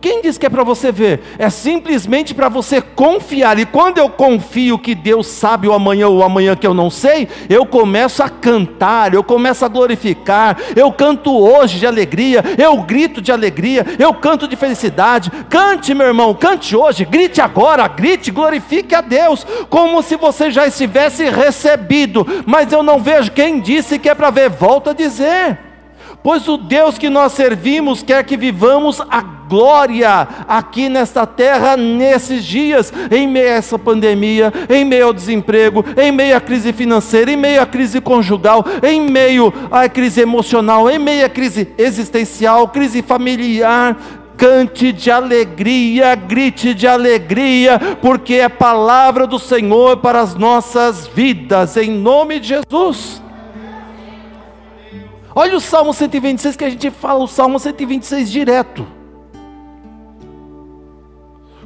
Quem 0.00 0.22
diz 0.22 0.38
que 0.38 0.46
é 0.46 0.50
para 0.50 0.62
você 0.62 0.92
ver? 0.92 1.20
É 1.38 1.48
simplesmente 1.50 2.34
para 2.34 2.48
você 2.48 2.80
confiar. 2.80 3.58
E 3.58 3.66
quando 3.66 3.98
eu 3.98 4.08
confio 4.08 4.78
que 4.78 4.94
Deus 4.94 5.26
sabe 5.26 5.66
o 5.66 5.72
amanhã 5.72 6.08
ou 6.08 6.18
o 6.18 6.22
amanhã 6.22 6.54
que 6.54 6.66
eu 6.66 6.74
não 6.74 6.90
sei, 6.90 7.28
eu 7.48 7.64
começo 7.66 8.22
a 8.22 8.28
cantar, 8.28 9.14
eu 9.14 9.24
começo 9.24 9.64
a 9.64 9.68
glorificar. 9.68 10.56
Eu 10.74 10.92
canto 10.92 11.36
hoje 11.36 11.78
de 11.78 11.86
alegria, 11.86 12.44
eu 12.58 12.76
grito 12.82 13.20
de 13.20 13.32
alegria, 13.32 13.84
eu 13.98 14.12
canto 14.14 14.46
de 14.46 14.56
felicidade. 14.56 15.30
Cante, 15.48 15.94
meu 15.94 16.06
irmão, 16.06 16.34
cante 16.34 16.76
hoje, 16.76 17.04
grite 17.04 17.40
agora, 17.40 17.88
grite, 17.88 18.30
glorifique 18.30 18.94
a 18.94 19.00
Deus, 19.00 19.46
como 19.68 20.02
se 20.02 20.16
você 20.16 20.50
já 20.50 20.66
estivesse 20.66 21.28
recebido. 21.30 22.26
Mas 22.46 22.72
eu 22.72 22.82
não 22.82 23.00
vejo 23.00 23.32
quem 23.32 23.60
disse 23.60 23.98
que 23.98 24.08
é 24.08 24.14
para 24.14 24.30
ver, 24.30 24.50
volta 24.50 24.90
a 24.90 24.94
dizer. 24.94 25.65
Pois 26.22 26.48
o 26.48 26.56
Deus 26.56 26.98
que 26.98 27.08
nós 27.08 27.32
servimos 27.32 28.02
quer 28.02 28.24
que 28.24 28.36
vivamos 28.36 29.00
a 29.00 29.36
glória 29.48 30.26
aqui 30.48 30.88
nesta 30.88 31.26
terra, 31.26 31.76
nesses 31.76 32.44
dias, 32.44 32.92
em 33.10 33.28
meio 33.28 33.48
a 33.48 33.52
essa 33.52 33.78
pandemia, 33.78 34.52
em 34.68 34.84
meio 34.84 35.06
ao 35.06 35.12
desemprego, 35.12 35.84
em 35.96 36.10
meio 36.10 36.36
à 36.36 36.40
crise 36.40 36.72
financeira, 36.72 37.30
em 37.30 37.36
meio 37.36 37.62
à 37.62 37.66
crise 37.66 38.00
conjugal, 38.00 38.64
em 38.82 39.00
meio 39.00 39.52
à 39.70 39.88
crise 39.88 40.20
emocional, 40.20 40.90
em 40.90 40.98
meio 40.98 41.24
à 41.24 41.28
crise 41.28 41.68
existencial, 41.78 42.68
crise 42.68 43.02
familiar. 43.02 43.96
Cante 44.36 44.92
de 44.92 45.10
alegria, 45.10 46.14
grite 46.14 46.74
de 46.74 46.86
alegria, 46.86 47.80
porque 48.02 48.34
é 48.34 48.50
palavra 48.50 49.26
do 49.26 49.38
Senhor 49.38 49.96
para 49.96 50.20
as 50.20 50.34
nossas 50.34 51.06
vidas, 51.06 51.74
em 51.78 51.90
nome 51.90 52.38
de 52.38 52.48
Jesus. 52.48 53.22
Olha 55.38 55.54
o 55.54 55.60
Salmo 55.60 55.92
126 55.92 56.56
que 56.56 56.64
a 56.64 56.70
gente 56.70 56.90
fala, 56.90 57.22
o 57.22 57.26
Salmo 57.26 57.58
126 57.58 58.30
direto. 58.30 58.86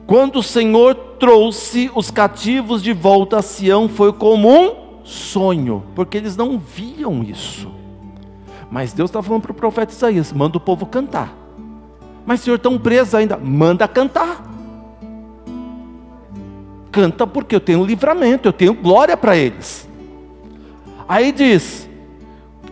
Quando 0.08 0.40
o 0.40 0.42
Senhor 0.42 0.92
trouxe 1.20 1.88
os 1.94 2.10
cativos 2.10 2.82
de 2.82 2.92
volta 2.92 3.38
a 3.38 3.42
Sião, 3.42 3.88
foi 3.88 4.12
como 4.12 4.50
um 4.50 5.04
sonho, 5.04 5.84
porque 5.94 6.18
eles 6.18 6.36
não 6.36 6.58
viam 6.58 7.22
isso. 7.22 7.70
Mas 8.68 8.92
Deus 8.92 9.08
está 9.08 9.22
falando 9.22 9.42
para 9.42 9.52
o 9.52 9.54
profeta 9.54 9.92
Isaías: 9.92 10.32
manda 10.32 10.56
o 10.56 10.60
povo 10.60 10.84
cantar. 10.84 11.32
Mas 12.26 12.40
Senhor, 12.40 12.56
estão 12.56 12.76
presos 12.76 13.14
ainda, 13.14 13.36
manda 13.36 13.86
cantar. 13.86 14.50
Canta 16.90 17.24
porque 17.24 17.54
eu 17.54 17.60
tenho 17.60 17.86
livramento, 17.86 18.48
eu 18.48 18.52
tenho 18.52 18.74
glória 18.74 19.16
para 19.16 19.36
eles. 19.36 19.88
Aí 21.08 21.30
diz: 21.30 21.88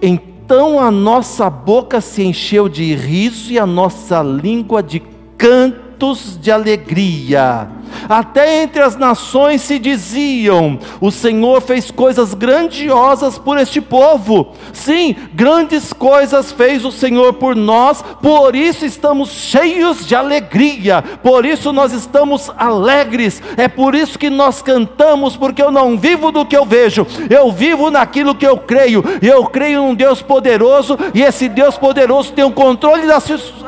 em 0.02 0.37
então 0.48 0.80
a 0.80 0.90
nossa 0.90 1.50
boca 1.50 2.00
se 2.00 2.22
encheu 2.22 2.70
de 2.70 2.94
riso 2.94 3.52
e 3.52 3.58
a 3.58 3.66
nossa 3.66 4.22
língua 4.22 4.82
de 4.82 4.98
cantos 5.36 6.38
de 6.40 6.50
alegria. 6.50 7.68
Até 8.08 8.62
entre 8.62 8.82
as 8.82 8.96
nações 8.96 9.62
se 9.62 9.78
diziam: 9.78 10.78
O 11.00 11.10
Senhor 11.10 11.60
fez 11.60 11.90
coisas 11.90 12.34
grandiosas 12.34 13.38
por 13.38 13.58
este 13.58 13.80
povo. 13.80 14.52
Sim, 14.72 15.14
grandes 15.34 15.92
coisas 15.92 16.52
fez 16.52 16.84
o 16.84 16.92
Senhor 16.92 17.34
por 17.34 17.54
nós, 17.54 18.02
por 18.22 18.54
isso 18.54 18.84
estamos 18.84 19.30
cheios 19.30 20.06
de 20.06 20.14
alegria, 20.14 21.02
por 21.22 21.44
isso 21.44 21.72
nós 21.72 21.92
estamos 21.92 22.50
alegres. 22.56 23.42
É 23.56 23.68
por 23.68 23.94
isso 23.94 24.18
que 24.18 24.30
nós 24.30 24.62
cantamos, 24.62 25.36
porque 25.36 25.62
eu 25.62 25.70
não 25.70 25.96
vivo 25.98 26.30
do 26.32 26.44
que 26.44 26.56
eu 26.56 26.64
vejo, 26.64 27.06
eu 27.28 27.50
vivo 27.52 27.90
naquilo 27.90 28.34
que 28.34 28.46
eu 28.46 28.56
creio. 28.56 29.04
Eu 29.22 29.44
creio 29.44 29.82
num 29.82 29.94
Deus 29.94 30.22
poderoso, 30.22 30.98
e 31.14 31.22
esse 31.22 31.48
Deus 31.48 31.76
poderoso 31.76 32.32
tem 32.32 32.44
o 32.44 32.52
controle 32.52 33.06
da, 33.06 33.18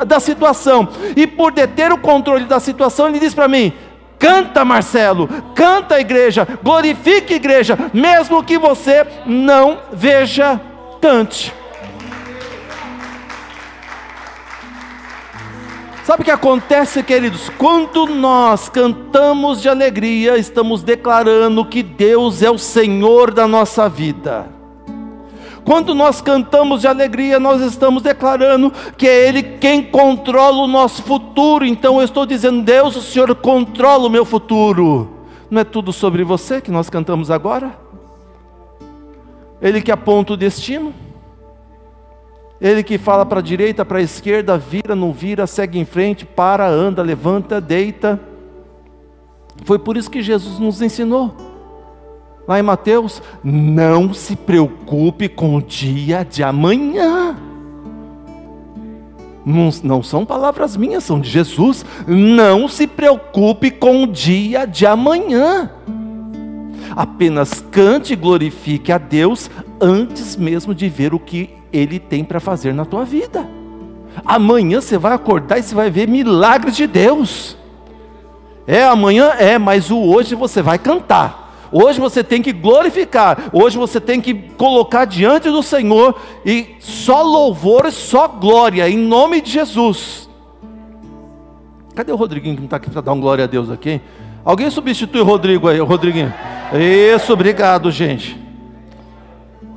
da 0.05 0.19
situação. 0.19 0.87
E 1.15 1.27
por 1.27 1.51
deter 1.51 1.91
o 1.91 1.97
controle 1.97 2.45
da 2.45 2.59
situação, 2.59 3.07
ele 3.07 3.19
diz 3.19 3.33
para 3.33 3.47
mim: 3.47 3.73
Canta, 4.21 4.63
Marcelo, 4.63 5.27
canta, 5.55 5.99
igreja, 5.99 6.47
glorifique, 6.63 7.33
igreja, 7.33 7.75
mesmo 7.91 8.43
que 8.43 8.55
você 8.55 9.03
não 9.25 9.79
veja, 9.91 10.61
cante. 11.01 11.51
Sabe 16.03 16.21
o 16.21 16.25
que 16.25 16.29
acontece, 16.29 17.01
queridos? 17.01 17.49
Quando 17.57 18.05
nós 18.05 18.69
cantamos 18.69 19.59
de 19.59 19.67
alegria, 19.67 20.37
estamos 20.37 20.83
declarando 20.83 21.65
que 21.65 21.81
Deus 21.81 22.43
é 22.43 22.51
o 22.51 22.59
Senhor 22.59 23.31
da 23.31 23.47
nossa 23.47 23.89
vida. 23.89 24.60
Quando 25.63 25.93
nós 25.93 26.21
cantamos 26.21 26.81
de 26.81 26.87
alegria, 26.87 27.39
nós 27.39 27.61
estamos 27.61 28.01
declarando 28.01 28.71
que 28.97 29.07
é 29.07 29.27
Ele 29.27 29.43
quem 29.43 29.83
controla 29.83 30.63
o 30.63 30.67
nosso 30.67 31.03
futuro. 31.03 31.65
Então 31.65 31.99
eu 31.99 32.05
estou 32.05 32.25
dizendo, 32.25 32.61
Deus, 32.61 32.95
o 32.95 33.01
Senhor 33.01 33.33
controla 33.35 34.07
o 34.07 34.09
meu 34.09 34.25
futuro. 34.25 35.09
Não 35.49 35.61
é 35.61 35.63
tudo 35.63 35.93
sobre 35.93 36.23
você 36.23 36.61
que 36.61 36.71
nós 36.71 36.89
cantamos 36.89 37.29
agora? 37.29 37.77
Ele 39.61 39.81
que 39.81 39.91
aponta 39.91 40.33
o 40.33 40.37
destino. 40.37 40.93
Ele 42.59 42.83
que 42.83 42.97
fala 42.97 43.25
para 43.25 43.39
a 43.39 43.43
direita, 43.43 43.83
para 43.83 43.99
a 43.99 44.03
esquerda, 44.03 44.57
vira, 44.57 44.95
não 44.95 45.11
vira, 45.11 45.47
segue 45.47 45.79
em 45.79 45.85
frente, 45.85 46.25
para, 46.25 46.67
anda, 46.67 47.01
levanta, 47.01 47.59
deita. 47.59 48.19
Foi 49.63 49.79
por 49.79 49.97
isso 49.97 50.09
que 50.09 50.21
Jesus 50.21 50.59
nos 50.59 50.81
ensinou 50.81 51.50
lá 52.47 52.59
em 52.59 52.63
Mateus, 52.63 53.21
não 53.43 54.13
se 54.13 54.35
preocupe 54.35 55.29
com 55.29 55.55
o 55.55 55.61
dia 55.61 56.23
de 56.23 56.43
amanhã. 56.43 57.37
Não, 59.45 59.69
não, 59.83 60.03
são 60.03 60.25
palavras 60.25 60.77
minhas, 60.77 61.03
são 61.03 61.19
de 61.19 61.29
Jesus. 61.29 61.85
Não 62.07 62.67
se 62.67 62.85
preocupe 62.85 63.71
com 63.71 64.03
o 64.03 64.07
dia 64.07 64.65
de 64.65 64.85
amanhã. 64.85 65.71
Apenas 66.95 67.63
cante 67.71 68.13
e 68.13 68.15
glorifique 68.15 68.91
a 68.91 68.97
Deus 68.97 69.49
antes 69.79 70.35
mesmo 70.35 70.75
de 70.75 70.89
ver 70.89 71.13
o 71.13 71.19
que 71.19 71.49
Ele 71.71 71.99
tem 71.99 72.23
para 72.23 72.39
fazer 72.39 72.73
na 72.73 72.85
tua 72.85 73.03
vida. 73.03 73.47
Amanhã 74.25 74.81
você 74.81 74.97
vai 74.97 75.13
acordar 75.13 75.57
e 75.57 75.63
você 75.63 75.73
vai 75.73 75.89
ver 75.89 76.07
milagres 76.07 76.75
de 76.75 76.85
Deus. 76.85 77.57
É 78.67 78.83
amanhã? 78.83 79.31
É, 79.39 79.57
mas 79.57 79.89
o 79.89 79.97
hoje 79.97 80.35
você 80.35 80.61
vai 80.61 80.77
cantar. 80.77 81.40
Hoje 81.71 81.99
você 81.99 82.23
tem 82.23 82.41
que 82.41 82.51
glorificar, 82.51 83.49
hoje 83.53 83.77
você 83.77 84.01
tem 84.01 84.19
que 84.19 84.33
colocar 84.33 85.05
diante 85.05 85.49
do 85.49 85.63
Senhor 85.63 86.15
e 86.45 86.75
só 86.79 87.21
louvor 87.23 87.89
só 87.91 88.27
glória, 88.27 88.89
em 88.89 88.97
nome 88.97 89.39
de 89.39 89.51
Jesus. 89.51 90.29
Cadê 91.95 92.11
o 92.11 92.15
Rodriguinho 92.15 92.55
que 92.55 92.61
não 92.61 92.65
está 92.65 92.77
aqui 92.77 92.89
para 92.89 93.01
dar 93.01 93.13
um 93.13 93.21
glória 93.21 93.45
a 93.45 93.47
Deus 93.47 93.69
aqui? 93.69 94.01
Alguém 94.43 94.69
substitui 94.69 95.21
o 95.21 95.25
Rodrigo 95.25 95.67
aí, 95.67 95.79
o 95.79 95.85
Rodriguinho? 95.85 96.33
Isso, 96.73 97.31
obrigado, 97.31 97.91
gente. 97.91 98.39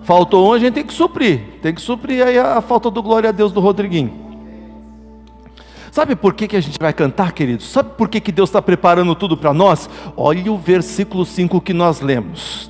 Faltou 0.02 0.48
um, 0.48 0.52
a 0.52 0.58
gente 0.58 0.74
tem 0.74 0.84
que 0.84 0.92
suprir. 0.92 1.40
Tem 1.62 1.74
que 1.74 1.80
suprir 1.80 2.24
aí 2.26 2.38
a 2.38 2.60
falta 2.60 2.90
do 2.90 3.02
glória 3.02 3.30
a 3.30 3.32
Deus 3.32 3.52
do 3.52 3.60
Rodriguinho. 3.60 4.12
Sabe 5.94 6.16
por 6.16 6.34
que, 6.34 6.48
que 6.48 6.56
a 6.56 6.60
gente 6.60 6.76
vai 6.76 6.92
cantar, 6.92 7.30
queridos? 7.30 7.68
Sabe 7.70 7.90
por 7.96 8.08
que, 8.08 8.20
que 8.20 8.32
Deus 8.32 8.48
está 8.48 8.60
preparando 8.60 9.14
tudo 9.14 9.36
para 9.36 9.54
nós? 9.54 9.88
Olha 10.16 10.52
o 10.52 10.58
versículo 10.58 11.24
5 11.24 11.60
que 11.60 11.72
nós 11.72 12.00
lemos. 12.00 12.68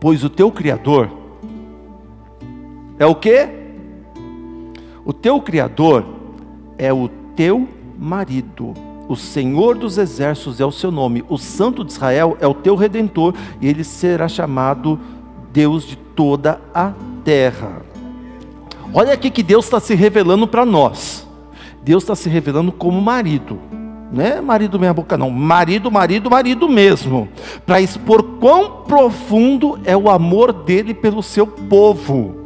Pois 0.00 0.24
o 0.24 0.30
teu 0.30 0.50
Criador 0.50 1.10
é 2.98 3.04
o 3.04 3.14
que? 3.14 3.46
O 5.04 5.12
teu 5.12 5.38
Criador 5.42 6.06
é 6.78 6.90
o 6.90 7.10
teu 7.36 7.68
marido. 7.98 8.72
O 9.06 9.14
Senhor 9.14 9.76
dos 9.76 9.98
exércitos 9.98 10.60
é 10.60 10.64
o 10.64 10.72
seu 10.72 10.90
nome. 10.90 11.22
O 11.28 11.36
Santo 11.36 11.84
de 11.84 11.92
Israel 11.92 12.38
é 12.40 12.46
o 12.46 12.54
teu 12.54 12.74
redentor. 12.74 13.34
E 13.60 13.68
ele 13.68 13.84
será 13.84 14.28
chamado 14.28 14.98
Deus 15.52 15.84
de 15.84 15.96
toda 15.96 16.58
a 16.74 16.94
terra. 17.22 17.82
Olha 18.94 19.12
aqui 19.12 19.28
que 19.28 19.42
Deus 19.42 19.66
está 19.66 19.78
se 19.78 19.94
revelando 19.94 20.48
para 20.48 20.64
nós. 20.64 21.21
Deus 21.84 22.02
está 22.02 22.14
se 22.14 22.28
revelando 22.28 22.70
como 22.70 23.00
marido. 23.00 23.58
Não 24.12 24.22
é 24.22 24.40
marido 24.40 24.78
meia 24.78 24.92
boca, 24.92 25.16
não. 25.16 25.30
Marido, 25.30 25.90
marido, 25.90 26.30
marido 26.30 26.68
mesmo. 26.68 27.28
Para 27.64 27.80
expor 27.80 28.22
quão 28.38 28.82
profundo 28.82 29.80
é 29.84 29.96
o 29.96 30.10
amor 30.10 30.52
dele 30.52 30.92
pelo 30.92 31.22
seu 31.22 31.46
povo. 31.46 32.36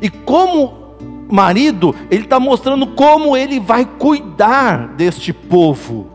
E 0.00 0.08
como 0.08 0.96
marido, 1.30 1.94
ele 2.10 2.24
está 2.24 2.40
mostrando 2.40 2.86
como 2.86 3.36
ele 3.36 3.60
vai 3.60 3.84
cuidar 3.84 4.88
deste 4.88 5.32
povo. 5.32 6.06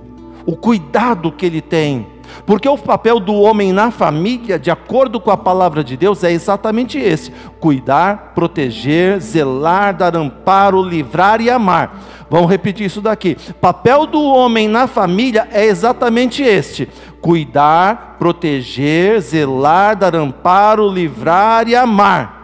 O 0.46 0.56
cuidado 0.56 1.32
que 1.32 1.46
ele 1.46 1.62
tem. 1.62 2.08
Porque 2.46 2.68
o 2.68 2.78
papel 2.78 3.20
do 3.20 3.34
homem 3.34 3.72
na 3.72 3.92
família, 3.92 4.58
de 4.58 4.72
acordo 4.72 5.20
com 5.20 5.32
a 5.32 5.38
palavra 5.38 5.84
de 5.84 5.96
Deus, 5.96 6.24
é 6.24 6.32
exatamente 6.32 6.98
esse: 6.98 7.32
cuidar, 7.60 8.34
proteger, 8.36 9.20
zelar, 9.20 9.96
dar 9.96 10.16
amparo, 10.16 10.82
livrar 10.82 11.42
e 11.42 11.50
amar. 11.50 12.00
Vamos 12.30 12.50
repetir 12.50 12.86
isso 12.86 13.02
daqui. 13.02 13.38
Papel 13.62 14.06
do 14.06 14.22
homem 14.22 14.68
na 14.68 14.88
família 14.88 15.48
é 15.52 15.66
exatamente 15.66 16.44
este: 16.44 16.90
cuidar, 17.22 18.16
proteger, 18.18 19.20
zelar, 19.22 19.96
dar 19.96 20.16
amparo, 20.16 20.90
livrar 20.90 21.68
e 21.68 21.76
amar. 21.76 22.36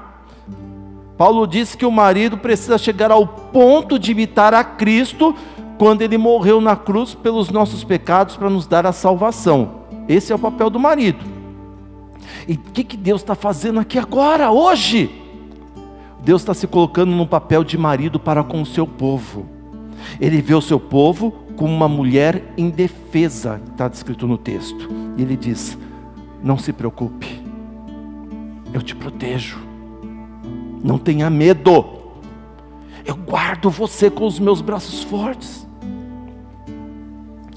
Paulo 1.17 1.45
diz 1.45 1.75
que 1.75 1.85
o 1.85 1.91
marido 1.91 2.35
precisa 2.35 2.79
chegar 2.79 3.11
ao 3.11 3.27
ponto 3.27 3.99
de 3.99 4.11
imitar 4.11 4.55
a 4.55 4.63
Cristo 4.63 5.35
quando 5.77 6.01
ele 6.01 6.17
morreu 6.17 6.59
na 6.59 6.75
cruz 6.75 7.13
pelos 7.13 7.49
nossos 7.49 7.83
pecados 7.83 8.35
para 8.35 8.49
nos 8.49 8.65
dar 8.65 8.87
a 8.87 8.91
salvação. 8.91 9.80
Esse 10.07 10.31
é 10.31 10.35
o 10.35 10.39
papel 10.39 10.69
do 10.69 10.79
marido. 10.79 11.23
E 12.47 12.53
o 12.53 12.57
que, 12.57 12.83
que 12.83 12.97
Deus 12.97 13.21
está 13.21 13.35
fazendo 13.35 13.79
aqui 13.79 13.97
agora, 13.97 14.51
hoje? 14.51 15.09
Deus 16.23 16.41
está 16.41 16.53
se 16.53 16.67
colocando 16.67 17.11
no 17.11 17.25
papel 17.25 17.63
de 17.63 17.77
marido 17.77 18.19
para 18.19 18.43
com 18.43 18.61
o 18.61 18.65
seu 18.65 18.85
povo. 18.85 19.45
Ele 20.19 20.41
vê 20.41 20.53
o 20.53 20.61
seu 20.61 20.79
povo 20.79 21.31
como 21.55 21.73
uma 21.73 21.87
mulher 21.87 22.53
indefesa, 22.57 23.61
está 23.71 23.87
descrito 23.87 24.27
no 24.27 24.37
texto. 24.37 24.89
E 25.17 25.21
ele 25.21 25.35
diz: 25.35 25.77
Não 26.43 26.57
se 26.57 26.71
preocupe, 26.73 27.41
eu 28.73 28.81
te 28.81 28.95
protejo, 28.95 29.59
não 30.83 30.97
tenha 30.97 31.29
medo, 31.29 31.85
eu 33.05 33.15
guardo 33.15 33.69
você 33.69 34.09
com 34.09 34.25
os 34.25 34.39
meus 34.39 34.61
braços 34.61 35.03
fortes. 35.03 35.67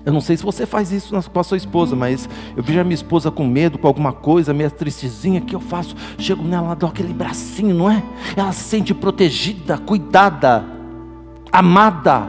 Eu 0.06 0.12
não 0.12 0.20
sei 0.20 0.36
se 0.36 0.44
você 0.44 0.66
faz 0.66 0.92
isso 0.92 1.14
com 1.32 1.40
a 1.40 1.44
sua 1.44 1.56
esposa, 1.56 1.96
mas 1.96 2.28
eu 2.54 2.62
vejo 2.62 2.78
a 2.78 2.84
minha 2.84 2.94
esposa 2.94 3.30
com 3.30 3.46
medo, 3.46 3.78
com 3.78 3.86
alguma 3.86 4.12
coisa, 4.12 4.52
minha 4.52 4.70
tristezinha, 4.70 5.40
que 5.40 5.54
eu 5.54 5.60
faço? 5.60 5.96
Chego 6.18 6.42
nela, 6.42 6.74
dou 6.74 6.90
aquele 6.90 7.14
bracinho, 7.14 7.74
não 7.74 7.90
é? 7.90 8.02
Ela 8.36 8.52
se 8.52 8.64
sente 8.64 8.92
protegida, 8.92 9.78
cuidada, 9.78 10.62
amada. 11.50 12.28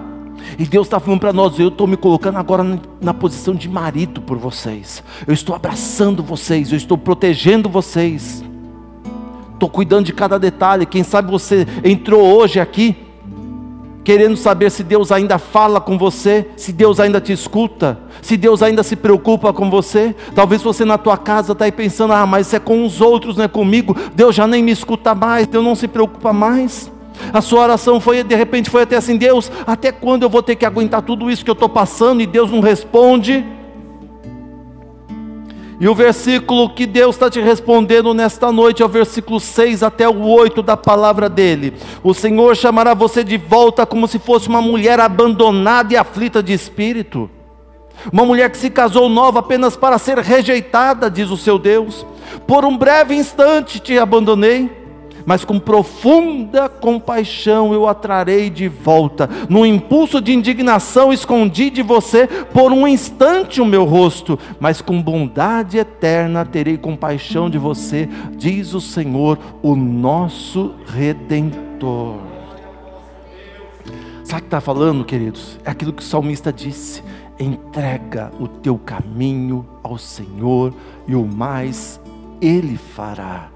E 0.58 0.66
Deus 0.66 0.88
está 0.88 1.02
falando 1.02 1.20
para 1.20 1.34
nós: 1.34 1.60
eu 1.60 1.68
estou 1.68 1.86
me 1.86 1.98
colocando 1.98 2.38
agora 2.38 2.64
na 3.02 3.14
posição 3.14 3.54
de 3.54 3.68
marido 3.68 4.22
por 4.22 4.38
vocês. 4.38 5.04
Eu 5.28 5.34
estou 5.34 5.54
abraçando 5.54 6.24
vocês, 6.24 6.72
eu 6.72 6.78
estou 6.78 6.98
protegendo 6.98 7.70
vocês. 7.70 8.44
Estou 9.54 9.70
cuidando 9.70 10.06
de 10.06 10.14
cada 10.14 10.38
detalhe. 10.38 10.86
Quem 10.86 11.04
sabe 11.04 11.30
você 11.30 11.66
entrou 11.84 12.22
hoje 12.22 12.60
aqui 12.60 13.05
querendo 14.06 14.38
saber 14.38 14.70
se 14.70 14.84
Deus 14.84 15.12
ainda 15.12 15.40
fala 15.40 15.82
com 15.82 15.98
você, 15.98 16.48
se 16.56 16.72
Deus 16.72 17.00
ainda 17.00 17.20
te 17.20 17.34
escuta, 17.34 17.98
se 18.22 18.38
Deus 18.38 18.62
ainda 18.62 18.84
se 18.84 18.96
preocupa 18.96 19.52
com 19.52 19.68
você. 19.68 20.16
Talvez 20.36 20.62
você 20.62 20.86
na 20.86 20.98
tua 20.98 21.18
casa 21.18 21.54
está 21.54 21.66
aí 21.66 21.72
pensando, 21.72 22.14
ah, 22.14 22.26
mas 22.26 22.46
isso 22.46 22.56
é 22.56 22.60
com 22.60 22.86
os 22.86 23.02
outros, 23.02 23.36
não 23.36 23.46
é 23.46 23.48
comigo. 23.48 23.98
Deus 24.14 24.36
já 24.36 24.46
nem 24.46 24.64
me 24.64 24.72
escuta 24.72 25.16
mais, 25.16 25.48
Deus 25.48 25.66
não 25.66 25.74
se 25.74 25.88
preocupa 25.88 26.32
mais. 26.32 26.92
A 27.34 27.42
sua 27.42 27.62
oração 27.62 28.00
foi, 28.00 28.24
de 28.24 28.36
repente, 28.36 28.70
foi 28.70 28.84
até 28.84 28.96
assim: 28.96 29.18
Deus, 29.18 29.52
até 29.66 29.92
quando 29.92 30.24
eu 30.24 30.30
vou 30.30 30.44
ter 30.44 30.56
que 30.56 30.66
aguentar 30.66 31.02
tudo 31.02 31.32
isso 31.32 31.44
que 31.44 31.50
eu 31.50 31.54
estou 31.54 31.70
passando 31.70 32.22
e 32.22 32.28
Deus 32.28 32.52
não 32.52 32.60
responde? 32.60 33.44
E 35.80 35.88
o 35.90 35.96
versículo 35.96 36.70
que 36.70 36.86
Deus 36.86 37.16
está 37.16 37.30
te 37.30 37.42
respondendo 37.42 38.14
nesta 38.14 38.52
noite 38.52 38.82
é 38.82 38.86
o 38.86 38.90
versículo 38.90 39.40
6 39.40 39.84
até 39.84 40.08
o 40.08 40.26
8 40.26 40.62
da 40.62 40.78
palavra 40.78 41.28
dele. 41.28 41.74
O 42.02 42.14
Senhor 42.14 42.56
chamará 42.56 42.94
você 42.94 43.24
de 43.24 43.38
volta 43.38 43.86
como 43.86 44.08
se 44.08 44.18
fosse 44.18 44.48
uma 44.48 44.62
mulher 44.62 45.00
abandonada 45.00 45.94
e 45.94 45.98
aflita 45.98 46.42
de 46.42 46.54
espírito. 46.54 47.30
Uma 48.12 48.26
mulher 48.26 48.50
que 48.50 48.58
se 48.58 48.70
casou 48.70 49.10
nova 49.10 49.40
apenas 49.40 49.76
para 49.76 49.98
ser 49.98 50.20
rejeitada, 50.20 51.10
diz 51.10 51.30
o 51.30 51.38
seu 51.38 51.58
Deus. 51.58 52.06
Por 52.48 52.64
um 52.64 52.78
breve 52.78 53.16
instante 53.16 53.80
te 53.80 53.98
abandonei, 53.98 54.85
mas 55.26 55.44
com 55.44 55.60
profunda 55.60 56.70
compaixão 56.70 57.74
eu 57.74 57.88
a 57.88 57.94
trarei 57.94 58.50
de 58.50 58.68
volta. 58.68 59.30
No 59.50 59.66
impulso 59.66 60.22
de 60.22 60.34
indignação 60.34 61.12
escondi 61.12 61.70
de 61.70 61.82
você 61.82 62.28
por 62.28 62.72
um 62.72 62.88
instante 62.88 63.62
o 63.62 63.66
meu 63.66 63.86
rosto, 63.86 64.38
mas 64.60 64.82
com 64.82 65.02
bondade 65.02 65.78
eterna 65.78 66.46
terei 66.46 66.78
compaixão 66.78 67.50
de 67.50 67.58
você, 67.58 68.08
diz 68.36 68.74
o 68.74 68.82
Senhor, 68.82 69.40
o 69.62 69.76
nosso 69.76 70.76
redentor. 70.86 72.18
Sabe 74.24 74.40
o 74.40 74.42
que 74.42 74.48
está 74.48 74.62
falando, 74.62 75.06
queridos? 75.06 75.60
É 75.64 75.70
aquilo 75.70 75.94
que 75.94 76.02
o 76.02 76.06
salmista 76.06 76.52
disse 76.52 77.04
entrega 77.40 78.32
o 78.40 78.48
teu 78.48 78.78
caminho 78.78 79.66
ao 79.84 79.98
Senhor 79.98 80.74
e 81.08 81.16
o 81.16 81.26
mais 81.26 82.00
Ele 82.42 82.78
fará. 82.78 83.55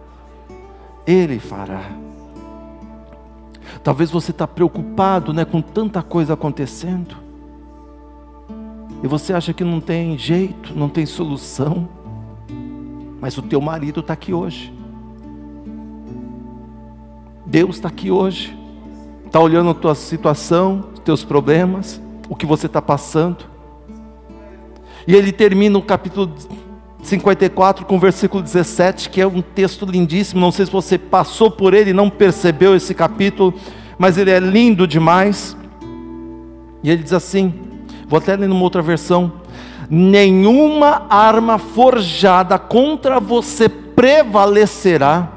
Ele 1.10 1.40
fará. 1.40 1.90
Talvez 3.84 4.12
você 4.12 4.30
está 4.30 4.48
preocupado 4.48 5.34
né, 5.34 5.44
com 5.44 5.60
tanta 5.60 6.04
coisa 6.04 6.34
acontecendo. 6.34 7.18
E 9.02 9.08
você 9.08 9.34
acha 9.34 9.52
que 9.52 9.64
não 9.64 9.82
tem 9.82 10.16
jeito, 10.20 10.72
não 10.78 10.88
tem 10.88 11.08
solução. 11.08 11.90
Mas 13.20 13.36
o 13.40 13.42
teu 13.42 13.60
marido 13.60 14.02
está 14.02 14.14
aqui 14.14 14.36
hoje. 14.36 14.72
Deus 17.44 17.78
está 17.78 17.88
aqui 17.88 18.12
hoje. 18.12 18.56
Está 19.26 19.40
olhando 19.40 19.72
a 19.72 19.74
tua 19.74 19.96
situação, 19.96 20.90
os 20.94 21.00
teus 21.00 21.24
problemas, 21.24 22.00
o 22.30 22.36
que 22.36 22.46
você 22.46 22.68
está 22.68 22.84
passando. 22.84 23.46
E 25.08 25.16
ele 25.16 25.32
termina 25.32 25.76
o 25.76 25.82
capítulo 25.82 26.32
54 27.02 27.86
com 27.86 28.00
versículo 28.00 28.44
17, 28.44 29.10
que 29.10 29.22
é 29.22 29.28
um 29.28 29.42
texto 29.42 29.86
lindíssimo. 29.86 30.42
Não 30.42 30.52
sei 30.52 30.66
se 30.66 30.72
você 30.72 30.98
passou 30.98 31.50
por 31.50 31.74
ele 31.74 31.92
e 31.92 31.94
não 31.94 32.10
percebeu 32.10 32.76
esse 32.76 32.94
capítulo, 32.94 33.54
mas 33.98 34.18
ele 34.18 34.32
é 34.32 34.40
lindo 34.40 34.88
demais. 34.88 35.56
E 36.84 36.90
ele 36.90 37.04
diz 37.04 37.14
assim: 37.14 37.54
vou 38.08 38.18
até 38.18 38.36
ler 38.36 38.48
numa 38.48 38.64
outra 38.64 38.82
versão. 38.82 39.32
Nenhuma 39.90 41.08
arma 41.10 41.58
forjada 41.58 42.60
contra 42.60 43.20
você 43.20 43.68
prevalecerá, 43.68 45.28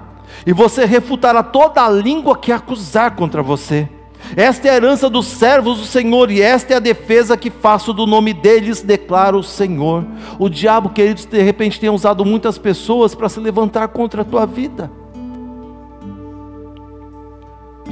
e 0.46 0.52
você 0.52 0.84
refutará 0.84 1.42
toda 1.42 1.82
a 1.82 1.88
língua 1.88 2.36
que 2.36 2.52
acusar 2.52 3.16
contra 3.16 3.42
você. 3.42 3.88
Esta 4.36 4.68
é 4.68 4.70
a 4.70 4.76
herança 4.76 5.10
dos 5.10 5.26
servos 5.26 5.78
do 5.78 5.84
Senhor, 5.84 6.30
e 6.30 6.40
esta 6.40 6.74
é 6.74 6.76
a 6.76 6.80
defesa 6.80 7.36
que 7.36 7.50
faço 7.50 7.92
do 7.92 8.06
nome 8.06 8.32
deles, 8.32 8.80
declara 8.80 9.36
o 9.36 9.42
Senhor. 9.42 10.06
O 10.38 10.48
diabo, 10.48 10.90
queridos, 10.90 11.26
de 11.26 11.42
repente 11.42 11.78
tem 11.78 11.90
usado 11.90 12.24
muitas 12.24 12.56
pessoas 12.56 13.14
para 13.14 13.28
se 13.28 13.40
levantar 13.40 13.88
contra 13.88 14.22
a 14.22 14.24
tua 14.24 14.46
vida. 14.46 14.90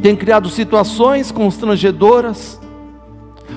Tem 0.01 0.17
criado 0.17 0.49
situações 0.49 1.31
constrangedoras, 1.31 2.59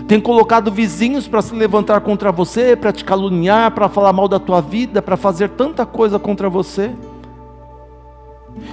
tem 0.08 0.20
colocado 0.20 0.70
vizinhos 0.70 1.28
para 1.28 1.42
se 1.42 1.56
levantar 1.56 2.02
contra 2.02 2.32
você, 2.32 2.76
para 2.76 2.92
te 2.92 3.06
caluniar, 3.06 3.72
para 3.72 3.88
falar 3.88 4.12
mal 4.12 4.28
da 4.28 4.40
tua 4.40 4.60
vida, 4.60 5.02
para 5.02 5.16
fazer 5.16 5.50
tanta 5.52 5.86
coisa 5.86 6.20
contra 6.20 6.50
você. 6.50 6.92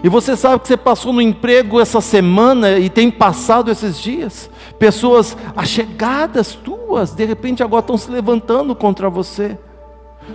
E 0.03 0.09
você 0.09 0.37
sabe 0.37 0.61
que 0.61 0.69
você 0.69 0.77
passou 0.77 1.13
no 1.13 1.21
emprego 1.21 1.81
essa 1.81 2.01
semana 2.01 2.79
e 2.79 2.89
tem 2.89 3.11
passado 3.11 3.71
esses 3.71 3.99
dias. 3.99 4.51
Pessoas 4.79 5.37
achegadas 5.57 6.55
tuas, 6.55 7.13
de 7.13 7.25
repente 7.25 7.63
agora 7.63 7.81
estão 7.81 7.99
se 7.99 8.11
levantando 8.11 8.75
contra 8.75 9.11
você. 9.11 9.59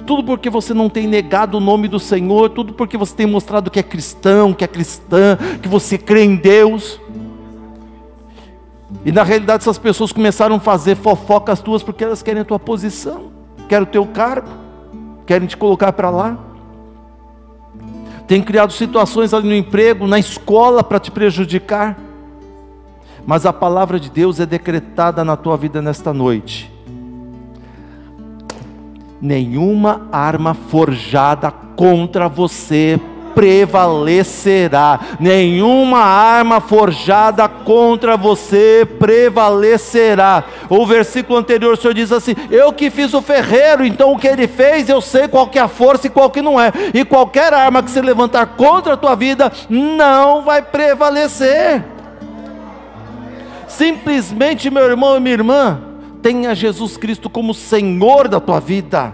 Tudo 0.05 0.23
porque 0.23 0.49
você 0.49 0.73
não 0.73 0.89
tem 0.89 1.07
negado 1.07 1.57
o 1.57 1.61
nome 1.61 1.87
do 1.87 1.99
Senhor, 1.99 2.49
tudo 2.49 2.73
porque 2.73 2.97
você 2.97 3.15
tem 3.15 3.25
mostrado 3.25 3.71
que 3.71 3.79
é 3.79 3.83
cristão, 3.83 4.53
que 4.53 4.63
é 4.63 4.67
cristã, 4.67 5.37
que 5.61 5.67
você 5.67 5.97
crê 5.97 6.23
em 6.23 6.35
Deus. 6.35 6.99
E 9.03 9.11
na 9.11 9.23
realidade 9.23 9.63
essas 9.63 9.77
pessoas 9.77 10.11
começaram 10.11 10.55
a 10.55 10.59
fazer 10.59 10.95
fofocas 10.95 11.59
tuas 11.59 11.81
porque 11.81 12.03
elas 12.03 12.21
querem 12.21 12.41
a 12.41 12.45
tua 12.45 12.59
posição, 12.59 13.31
querem 13.69 13.83
o 13.83 13.89
teu 13.89 14.05
cargo, 14.05 14.49
querem 15.25 15.47
te 15.47 15.57
colocar 15.57 15.93
para 15.93 16.09
lá 16.09 16.54
tem 18.27 18.41
criado 18.41 18.73
situações 18.73 19.33
ali 19.33 19.47
no 19.47 19.55
emprego, 19.55 20.07
na 20.07 20.17
escola 20.17 20.83
para 20.83 20.99
te 20.99 21.11
prejudicar. 21.11 21.97
Mas 23.25 23.45
a 23.45 23.53
palavra 23.53 23.99
de 23.99 24.09
Deus 24.09 24.39
é 24.39 24.45
decretada 24.45 25.23
na 25.23 25.35
tua 25.35 25.57
vida 25.57 25.81
nesta 25.81 26.13
noite. 26.13 26.71
Nenhuma 29.21 30.07
arma 30.11 30.53
forjada 30.53 31.51
contra 31.51 32.27
você 32.27 32.99
prevalecerá, 33.35 34.99
nenhuma 35.19 35.99
arma 35.99 36.61
forjada 36.61 37.47
contra 37.47 38.15
você 38.15 38.87
prevalecerá. 38.97 40.45
O 40.69 40.85
versículo 40.85 41.37
anterior, 41.37 41.73
o 41.73 41.77
Senhor 41.77 41.93
diz 41.93 42.11
assim: 42.13 42.33
Eu 42.49 42.71
que 42.71 42.89
fiz 42.89 43.13
o 43.13 43.21
ferreiro, 43.21 43.85
então 43.85 44.13
o 44.13 44.17
que 44.17 44.27
ele 44.27 44.47
fez, 44.47 44.87
eu 44.87 45.01
sei 45.01 45.27
qual 45.27 45.47
que 45.47 45.59
é 45.59 45.61
a 45.61 45.67
força 45.67 46.07
e 46.07 46.09
qual 46.09 46.29
que 46.29 46.41
não 46.41 46.59
é, 46.59 46.71
e 46.93 47.03
qualquer 47.03 47.53
arma 47.53 47.83
que 47.83 47.91
se 47.91 47.99
levantar 47.99 48.45
contra 48.55 48.93
a 48.93 48.97
tua 48.97 49.15
vida 49.15 49.51
não 49.69 50.41
vai 50.41 50.61
prevalecer. 50.61 51.83
Simplesmente, 53.67 54.69
meu 54.69 54.85
irmão 54.85 55.17
e 55.17 55.19
minha 55.19 55.33
irmã, 55.33 55.81
tenha 56.21 56.55
Jesus 56.55 56.95
Cristo 56.95 57.29
como 57.29 57.53
Senhor 57.53 58.29
da 58.29 58.39
tua 58.39 58.61
vida. 58.61 59.13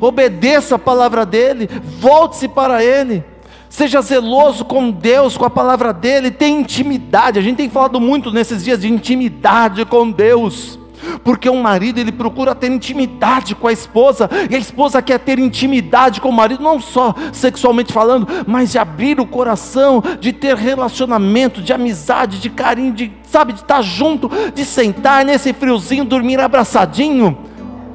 Obedeça 0.00 0.74
a 0.74 0.78
palavra 0.78 1.24
dele, 1.24 1.68
volte-se 1.98 2.48
para 2.48 2.84
ele. 2.84 3.24
Seja 3.70 4.02
zeloso 4.02 4.64
com 4.64 4.90
Deus, 4.90 5.36
com 5.36 5.44
a 5.44 5.50
palavra 5.50 5.92
dele, 5.92 6.32
tenha 6.32 6.58
intimidade. 6.58 7.38
A 7.38 7.42
gente 7.42 7.56
tem 7.56 7.70
falado 7.70 8.00
muito 8.00 8.32
nesses 8.32 8.64
dias 8.64 8.80
de 8.80 8.92
intimidade 8.92 9.84
com 9.84 10.10
Deus. 10.10 10.76
Porque 11.22 11.48
um 11.48 11.62
marido 11.62 11.98
ele 11.98 12.10
procura 12.10 12.52
ter 12.52 12.70
intimidade 12.70 13.54
com 13.54 13.68
a 13.68 13.72
esposa, 13.72 14.28
e 14.50 14.54
a 14.56 14.58
esposa 14.58 15.00
quer 15.00 15.20
ter 15.20 15.38
intimidade 15.38 16.20
com 16.20 16.28
o 16.28 16.32
marido, 16.32 16.62
não 16.62 16.80
só 16.80 17.14
sexualmente 17.32 17.92
falando, 17.92 18.26
mas 18.46 18.72
de 18.72 18.78
abrir 18.78 19.20
o 19.20 19.24
coração, 19.26 20.02
de 20.20 20.32
ter 20.32 20.56
relacionamento, 20.56 21.62
de 21.62 21.72
amizade, 21.72 22.40
de 22.40 22.50
carinho, 22.50 22.92
de 22.92 23.12
sabe, 23.22 23.52
de 23.52 23.60
estar 23.60 23.80
junto, 23.82 24.28
de 24.52 24.64
sentar 24.64 25.24
nesse 25.24 25.52
friozinho, 25.52 26.04
dormir 26.04 26.40
abraçadinho. 26.40 27.49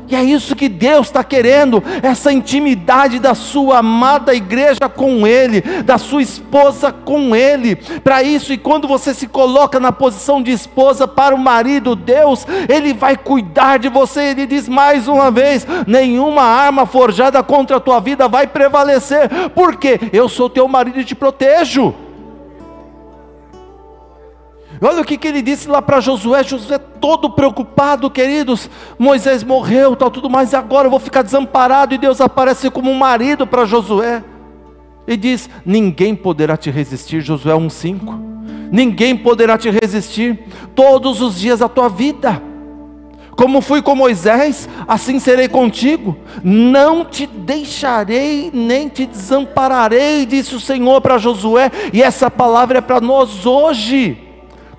E 0.08 0.16
é 0.16 0.24
isso 0.24 0.56
que 0.56 0.70
Deus 0.70 1.08
está 1.08 1.24
querendo, 1.24 1.84
essa 2.04 2.32
intimidade 2.32 3.20
da 3.20 3.34
sua 3.34 3.80
amada 3.80 4.36
igreja 4.36 4.88
com 4.88 5.26
Ele, 5.26 5.62
da 5.84 5.98
sua 5.98 6.22
esposa 6.22 6.92
com 6.92 7.36
Ele. 7.36 7.76
Para 7.76 8.22
isso, 8.22 8.54
e 8.54 8.58
quando 8.58 8.88
você 8.88 9.14
se 9.14 9.28
coloca 9.28 9.80
na 9.80 9.92
posição 9.92 10.42
de 10.42 10.52
esposa 10.52 11.08
para 11.08 11.34
o 11.34 11.40
marido, 11.40 11.96
Deus, 11.96 12.46
Ele 12.70 12.94
vai 12.94 13.18
cuidar 13.18 13.78
de 13.78 13.90
você. 13.90 14.26
Ele 14.26 14.46
diz 14.46 14.70
mais 14.70 15.08
uma 15.08 15.32
vez: 15.32 15.66
nenhuma 15.88 16.44
arma 16.44 16.86
forjada 16.86 17.42
contra 17.42 17.78
a 17.78 17.80
tua 17.80 18.00
vida 18.00 18.28
vai 18.28 18.46
prevalecer, 18.46 19.30
porque 19.56 20.00
eu 20.14 20.30
sou 20.30 20.50
teu 20.50 20.68
marido 20.68 21.00
e 21.00 21.06
te 21.06 21.16
protejo. 21.16 22.05
Olha 24.82 25.02
o 25.02 25.06
que, 25.06 25.18
que 25.18 25.28
ele 25.28 25.42
disse 25.42 25.70
lá 25.70 25.82
para 25.82 26.02
Josué, 26.02 26.44
Josué 26.44 26.78
todo 26.78 27.30
preocupado, 27.30 28.10
queridos, 28.10 28.70
Moisés 29.00 29.44
morreu, 29.44 29.96
tal, 29.96 30.12
tudo 30.12 30.30
mais, 30.30 30.54
agora 30.54 30.88
eu 30.88 30.92
vou 30.92 31.00
ficar 31.00 31.22
desamparado, 31.22 31.94
e 31.94 31.98
Deus 31.98 32.20
aparece 32.20 32.70
como 32.70 32.92
um 32.92 32.96
marido 32.96 33.48
para 33.48 33.66
Josué, 33.66 34.24
e 35.08 35.16
diz, 35.16 35.50
ninguém 35.66 36.16
poderá 36.16 36.58
te 36.58 36.70
resistir, 36.70 37.22
Josué 37.22 37.54
1,5, 37.54 38.20
ninguém 38.72 39.16
poderá 39.16 39.58
te 39.58 39.70
resistir, 39.70 40.46
todos 40.76 41.22
os 41.22 41.40
dias 41.40 41.60
da 41.60 41.70
tua 41.70 41.88
vida, 41.88 42.42
como 43.38 43.62
fui 43.62 43.82
com 43.82 43.96
Moisés, 43.96 44.68
assim 44.88 45.20
serei 45.20 45.48
contigo, 45.48 46.18
não 46.44 47.06
te 47.06 47.28
deixarei, 47.28 48.50
nem 48.54 48.88
te 48.90 49.06
desampararei, 49.06 50.26
disse 50.26 50.56
o 50.56 50.60
Senhor 50.60 51.02
para 51.02 51.18
Josué, 51.18 51.72
e 51.94 52.02
essa 52.02 52.32
palavra 52.32 52.80
é 52.80 52.82
para 52.82 53.02
nós 53.02 53.46
hoje, 53.46 54.25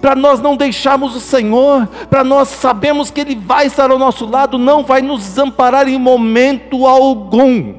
para 0.01 0.15
nós 0.15 0.41
não 0.41 0.57
deixarmos 0.57 1.17
o 1.17 1.21
Senhor, 1.21 1.87
para 2.11 2.23
nós 2.23 2.49
sabemos 2.49 3.11
que 3.11 3.21
Ele 3.21 3.35
vai 3.35 3.67
estar 3.67 3.91
ao 3.91 3.99
nosso 3.99 4.27
lado, 4.27 4.59
não 4.59 4.85
vai 4.85 5.03
nos 5.03 5.21
desamparar 5.21 5.89
em 5.89 5.99
momento 5.99 6.87
algum. 6.87 7.75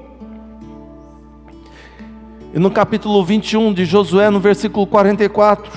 E 2.53 2.59
no 2.59 2.71
capítulo 2.71 3.23
21 3.23 3.73
de 3.73 3.85
Josué, 3.85 4.29
no 4.29 4.39
versículo 4.39 4.87
44, 4.87 5.71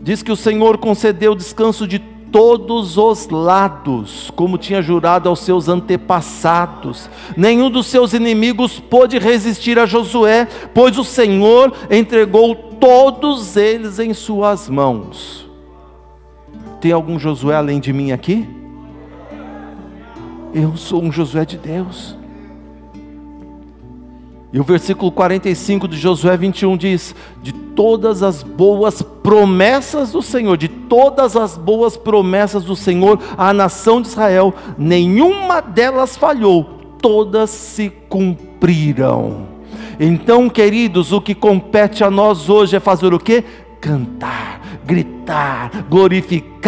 diz 0.00 0.22
que 0.22 0.32
o 0.32 0.36
Senhor 0.36 0.78
concedeu 0.78 1.34
descanso 1.34 1.86
de 1.86 1.98
todos 1.98 2.96
os 2.96 3.28
lados, 3.28 4.30
como 4.36 4.56
tinha 4.56 4.80
jurado 4.80 5.28
aos 5.28 5.40
seus 5.40 5.68
antepassados. 5.68 7.10
Nenhum 7.36 7.70
dos 7.70 7.86
seus 7.86 8.14
inimigos 8.14 8.78
pôde 8.78 9.18
resistir 9.18 9.78
a 9.78 9.86
Josué, 9.86 10.46
pois 10.72 10.96
o 10.96 11.04
Senhor 11.04 11.72
entregou 11.90 12.69
todos 12.80 13.56
eles 13.56 13.98
em 13.98 14.14
suas 14.14 14.68
mãos. 14.68 15.46
Tem 16.80 16.90
algum 16.90 17.18
Josué 17.18 17.54
além 17.54 17.78
de 17.78 17.92
mim 17.92 18.10
aqui? 18.10 18.48
Eu 20.52 20.76
sou 20.76 21.02
um 21.02 21.12
Josué 21.12 21.44
de 21.44 21.58
Deus. 21.58 22.16
E 24.52 24.58
o 24.58 24.64
versículo 24.64 25.12
45 25.12 25.86
de 25.86 25.96
Josué 25.96 26.36
21 26.36 26.76
diz: 26.76 27.14
De 27.40 27.52
todas 27.52 28.22
as 28.22 28.42
boas 28.42 29.00
promessas 29.00 30.10
do 30.10 30.20
Senhor, 30.22 30.56
de 30.56 30.66
todas 30.66 31.36
as 31.36 31.56
boas 31.56 31.96
promessas 31.96 32.64
do 32.64 32.74
Senhor 32.74 33.20
à 33.38 33.52
nação 33.52 34.00
de 34.02 34.08
Israel, 34.08 34.52
nenhuma 34.76 35.60
delas 35.60 36.16
falhou, 36.16 36.64
todas 37.00 37.50
se 37.50 37.90
cumpriram. 38.08 39.49
Então, 40.02 40.48
queridos, 40.48 41.12
o 41.12 41.20
que 41.20 41.34
compete 41.34 42.02
a 42.02 42.10
nós 42.10 42.48
hoje 42.48 42.74
é 42.74 42.80
fazer 42.80 43.12
o 43.12 43.18
que? 43.18 43.44
Cantar, 43.78 44.62
gritar, 44.82 45.19
glorificar 45.88 46.60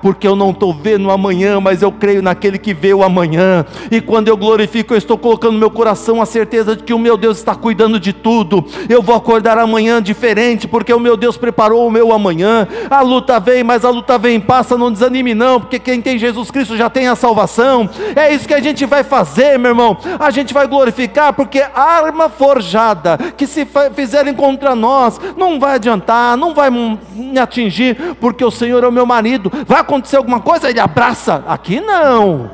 porque 0.00 0.26
eu 0.26 0.34
não 0.34 0.50
estou 0.50 0.72
vendo 0.72 1.06
o 1.06 1.10
amanhã, 1.10 1.60
mas 1.60 1.82
eu 1.82 1.92
creio 1.92 2.22
naquele 2.22 2.58
que 2.58 2.72
vê 2.72 2.94
o 2.94 3.02
amanhã. 3.02 3.64
E 3.90 4.00
quando 4.00 4.28
eu 4.28 4.36
glorifico, 4.36 4.94
eu 4.94 4.98
estou 4.98 5.18
colocando 5.18 5.52
no 5.52 5.58
meu 5.58 5.70
coração 5.70 6.22
a 6.22 6.26
certeza 6.26 6.74
de 6.74 6.82
que 6.82 6.94
o 6.94 6.98
meu 6.98 7.16
Deus 7.16 7.38
está 7.38 7.54
cuidando 7.54 8.00
de 8.00 8.12
tudo. 8.12 8.64
Eu 8.88 9.02
vou 9.02 9.14
acordar 9.14 9.58
amanhã 9.58 10.02
diferente, 10.02 10.66
porque 10.66 10.92
o 10.92 11.00
meu 11.00 11.16
Deus 11.16 11.36
preparou 11.36 11.86
o 11.86 11.90
meu 11.90 12.12
amanhã. 12.12 12.66
A 12.88 13.02
luta 13.02 13.38
vem, 13.38 13.62
mas 13.62 13.84
a 13.84 13.90
luta 13.90 14.16
vem, 14.16 14.40
passa, 14.40 14.78
não 14.78 14.90
desanime 14.90 15.34
não, 15.34 15.60
porque 15.60 15.78
quem 15.78 16.00
tem 16.00 16.18
Jesus 16.18 16.50
Cristo 16.50 16.76
já 16.76 16.88
tem 16.88 17.08
a 17.08 17.16
salvação. 17.16 17.88
É 18.16 18.34
isso 18.34 18.48
que 18.48 18.54
a 18.54 18.60
gente 18.60 18.86
vai 18.86 19.04
fazer, 19.04 19.58
meu 19.58 19.72
irmão. 19.72 19.96
A 20.18 20.30
gente 20.30 20.54
vai 20.54 20.66
glorificar, 20.66 21.34
porque 21.34 21.62
arma 21.74 22.28
forjada 22.28 23.18
que 23.36 23.46
se 23.46 23.66
fizerem 23.94 24.34
contra 24.34 24.74
nós 24.74 25.20
não 25.36 25.60
vai 25.60 25.74
adiantar, 25.74 26.36
não 26.36 26.54
vai 26.54 26.70
me 26.70 27.38
atingir, 27.38 27.93
porque 28.20 28.44
o 28.44 28.50
Senhor 28.50 28.82
é 28.84 28.88
o 28.88 28.92
meu 28.92 29.06
marido 29.06 29.50
vai 29.66 29.80
acontecer 29.80 30.16
alguma 30.16 30.40
coisa, 30.40 30.68
ele 30.70 30.80
abraça. 30.80 31.44
Aqui 31.46 31.80
não. 31.80 32.50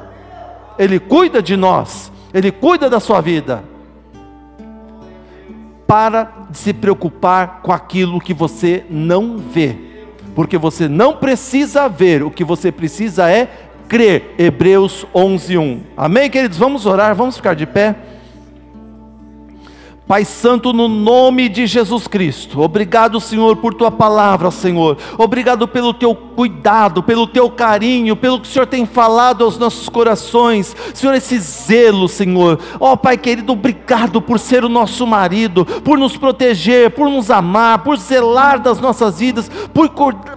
Ele 0.78 0.98
cuida 0.98 1.42
de 1.42 1.56
nós, 1.56 2.10
ele 2.32 2.50
cuida 2.50 2.88
da 2.88 3.00
sua 3.00 3.20
vida. 3.20 3.62
Para 5.86 6.30
de 6.48 6.56
se 6.56 6.72
preocupar 6.72 7.60
com 7.62 7.72
aquilo 7.72 8.20
que 8.20 8.32
você 8.32 8.84
não 8.88 9.36
vê, 9.38 9.76
porque 10.34 10.56
você 10.56 10.88
não 10.88 11.16
precisa 11.16 11.88
ver, 11.88 12.22
o 12.22 12.30
que 12.30 12.44
você 12.44 12.70
precisa 12.70 13.28
é 13.28 13.48
crer. 13.88 14.34
Hebreus 14.38 15.04
11:1. 15.12 15.80
Amém, 15.96 16.30
queridos? 16.30 16.56
Vamos 16.56 16.86
orar, 16.86 17.14
vamos 17.14 17.36
ficar 17.36 17.54
de 17.54 17.66
pé. 17.66 17.96
Pai 20.10 20.24
Santo, 20.24 20.72
no 20.72 20.88
nome 20.88 21.48
de 21.48 21.68
Jesus 21.68 22.08
Cristo, 22.08 22.60
obrigado, 22.62 23.20
Senhor, 23.20 23.54
por 23.58 23.72
tua 23.72 23.92
palavra, 23.92 24.50
Senhor. 24.50 24.98
Obrigado 25.16 25.68
pelo 25.68 25.94
teu 25.94 26.16
cuidado, 26.16 27.00
pelo 27.00 27.28
teu 27.28 27.48
carinho, 27.48 28.16
pelo 28.16 28.40
que 28.40 28.48
o 28.48 28.50
Senhor 28.50 28.66
tem 28.66 28.84
falado 28.84 29.44
aos 29.44 29.56
nossos 29.56 29.88
corações. 29.88 30.74
Senhor, 30.94 31.14
esse 31.14 31.38
zelo, 31.38 32.08
Senhor. 32.08 32.58
Ó 32.80 32.92
oh, 32.92 32.96
Pai 32.96 33.16
querido, 33.16 33.52
obrigado 33.52 34.20
por 34.20 34.40
ser 34.40 34.64
o 34.64 34.68
nosso 34.68 35.06
marido, 35.06 35.64
por 35.64 35.96
nos 35.96 36.16
proteger, 36.16 36.90
por 36.90 37.08
nos 37.08 37.30
amar, 37.30 37.84
por 37.84 37.96
zelar 37.96 38.58
das 38.58 38.80
nossas 38.80 39.20
vidas, 39.20 39.48
por, 39.72 39.90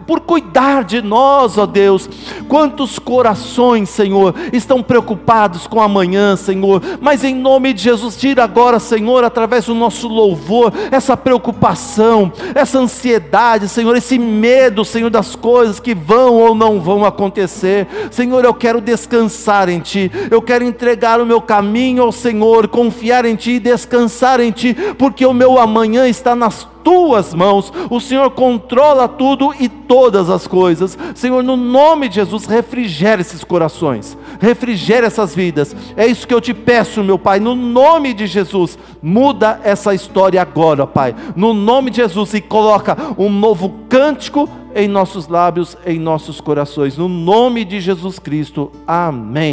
por 0.06 0.20
cuidar 0.20 0.84
de 0.84 1.02
nós, 1.02 1.58
ó 1.58 1.66
Deus. 1.66 2.08
Quantos 2.48 3.00
corações, 3.00 3.90
Senhor, 3.90 4.36
estão 4.52 4.84
preocupados 4.84 5.66
com 5.66 5.82
amanhã, 5.82 6.36
Senhor. 6.36 6.80
Mas 7.02 7.24
em 7.24 7.34
nome 7.34 7.74
de 7.74 7.82
Jesus, 7.82 8.16
tira 8.16 8.44
agora, 8.44 8.78
Senhor, 8.78 9.24
através 9.24 9.63
o 9.68 9.76
nosso 9.76 10.08
louvor, 10.08 10.74
essa 10.92 11.16
preocupação, 11.16 12.32
essa 12.54 12.80
ansiedade, 12.80 13.68
Senhor, 13.68 13.96
esse 13.96 14.18
medo, 14.18 14.84
Senhor, 14.84 15.10
das 15.10 15.36
coisas 15.36 15.80
que 15.80 15.94
vão 15.94 16.36
ou 16.36 16.56
não 16.56 16.80
vão 16.80 17.06
acontecer. 17.06 17.88
Senhor, 18.12 18.44
eu 18.44 18.54
quero 18.54 18.82
descansar 18.82 19.70
em 19.70 19.80
Ti, 19.80 20.12
eu 20.30 20.42
quero 20.42 20.64
entregar 20.64 21.22
o 21.22 21.26
meu 21.26 21.42
caminho 21.42 22.04
ao 22.04 22.12
Senhor, 22.12 22.68
confiar 22.68 23.26
em 23.26 23.36
Ti 23.36 23.52
e 23.52 23.60
descansar 23.60 24.40
em 24.40 24.52
Ti, 24.52 24.76
porque 24.98 25.26
o 25.26 25.34
meu 25.34 25.60
amanhã 25.60 26.08
está 26.08 26.36
nas 26.36 26.68
tuas 26.84 27.34
mãos, 27.34 27.72
o 27.90 28.00
Senhor 28.00 28.30
controla 28.32 29.08
tudo 29.08 29.54
e 29.60 29.70
todas 29.70 30.30
as 30.30 30.46
coisas. 30.46 30.98
Senhor, 31.16 31.44
no 31.44 31.56
nome 31.56 32.10
de 32.10 32.16
Jesus, 32.16 32.46
refrigere 32.46 33.22
esses 33.22 33.44
corações, 33.44 34.18
refrigere 34.40 35.06
essas 35.06 35.34
vidas. 35.34 35.76
É 35.96 36.06
isso 36.06 36.28
que 36.28 36.34
eu 36.34 36.42
te 36.42 36.54
peço, 36.54 37.04
meu 37.04 37.18
Pai, 37.18 37.40
no 37.40 37.56
nome 37.56 38.14
de 38.14 38.28
Jesus. 38.28 38.78
Muda 39.02 39.60
essa 39.64 39.94
história 39.94 40.42
agora, 40.42 40.86
Pai, 40.86 41.16
no 41.36 41.54
nome 41.54 41.90
de 41.90 41.98
Jesus, 41.98 42.34
e 42.34 42.42
coloca 42.42 42.98
um 43.18 43.30
novo 43.30 43.74
cântico 43.90 44.50
em 44.76 44.88
nossos 44.88 45.28
lábios, 45.28 45.78
em 45.86 46.00
nossos 46.00 46.42
corações, 46.42 46.98
no 46.98 47.08
nome 47.08 47.64
de 47.64 47.80
Jesus 47.80 48.20
Cristo. 48.20 48.72
Amém. 48.88 49.42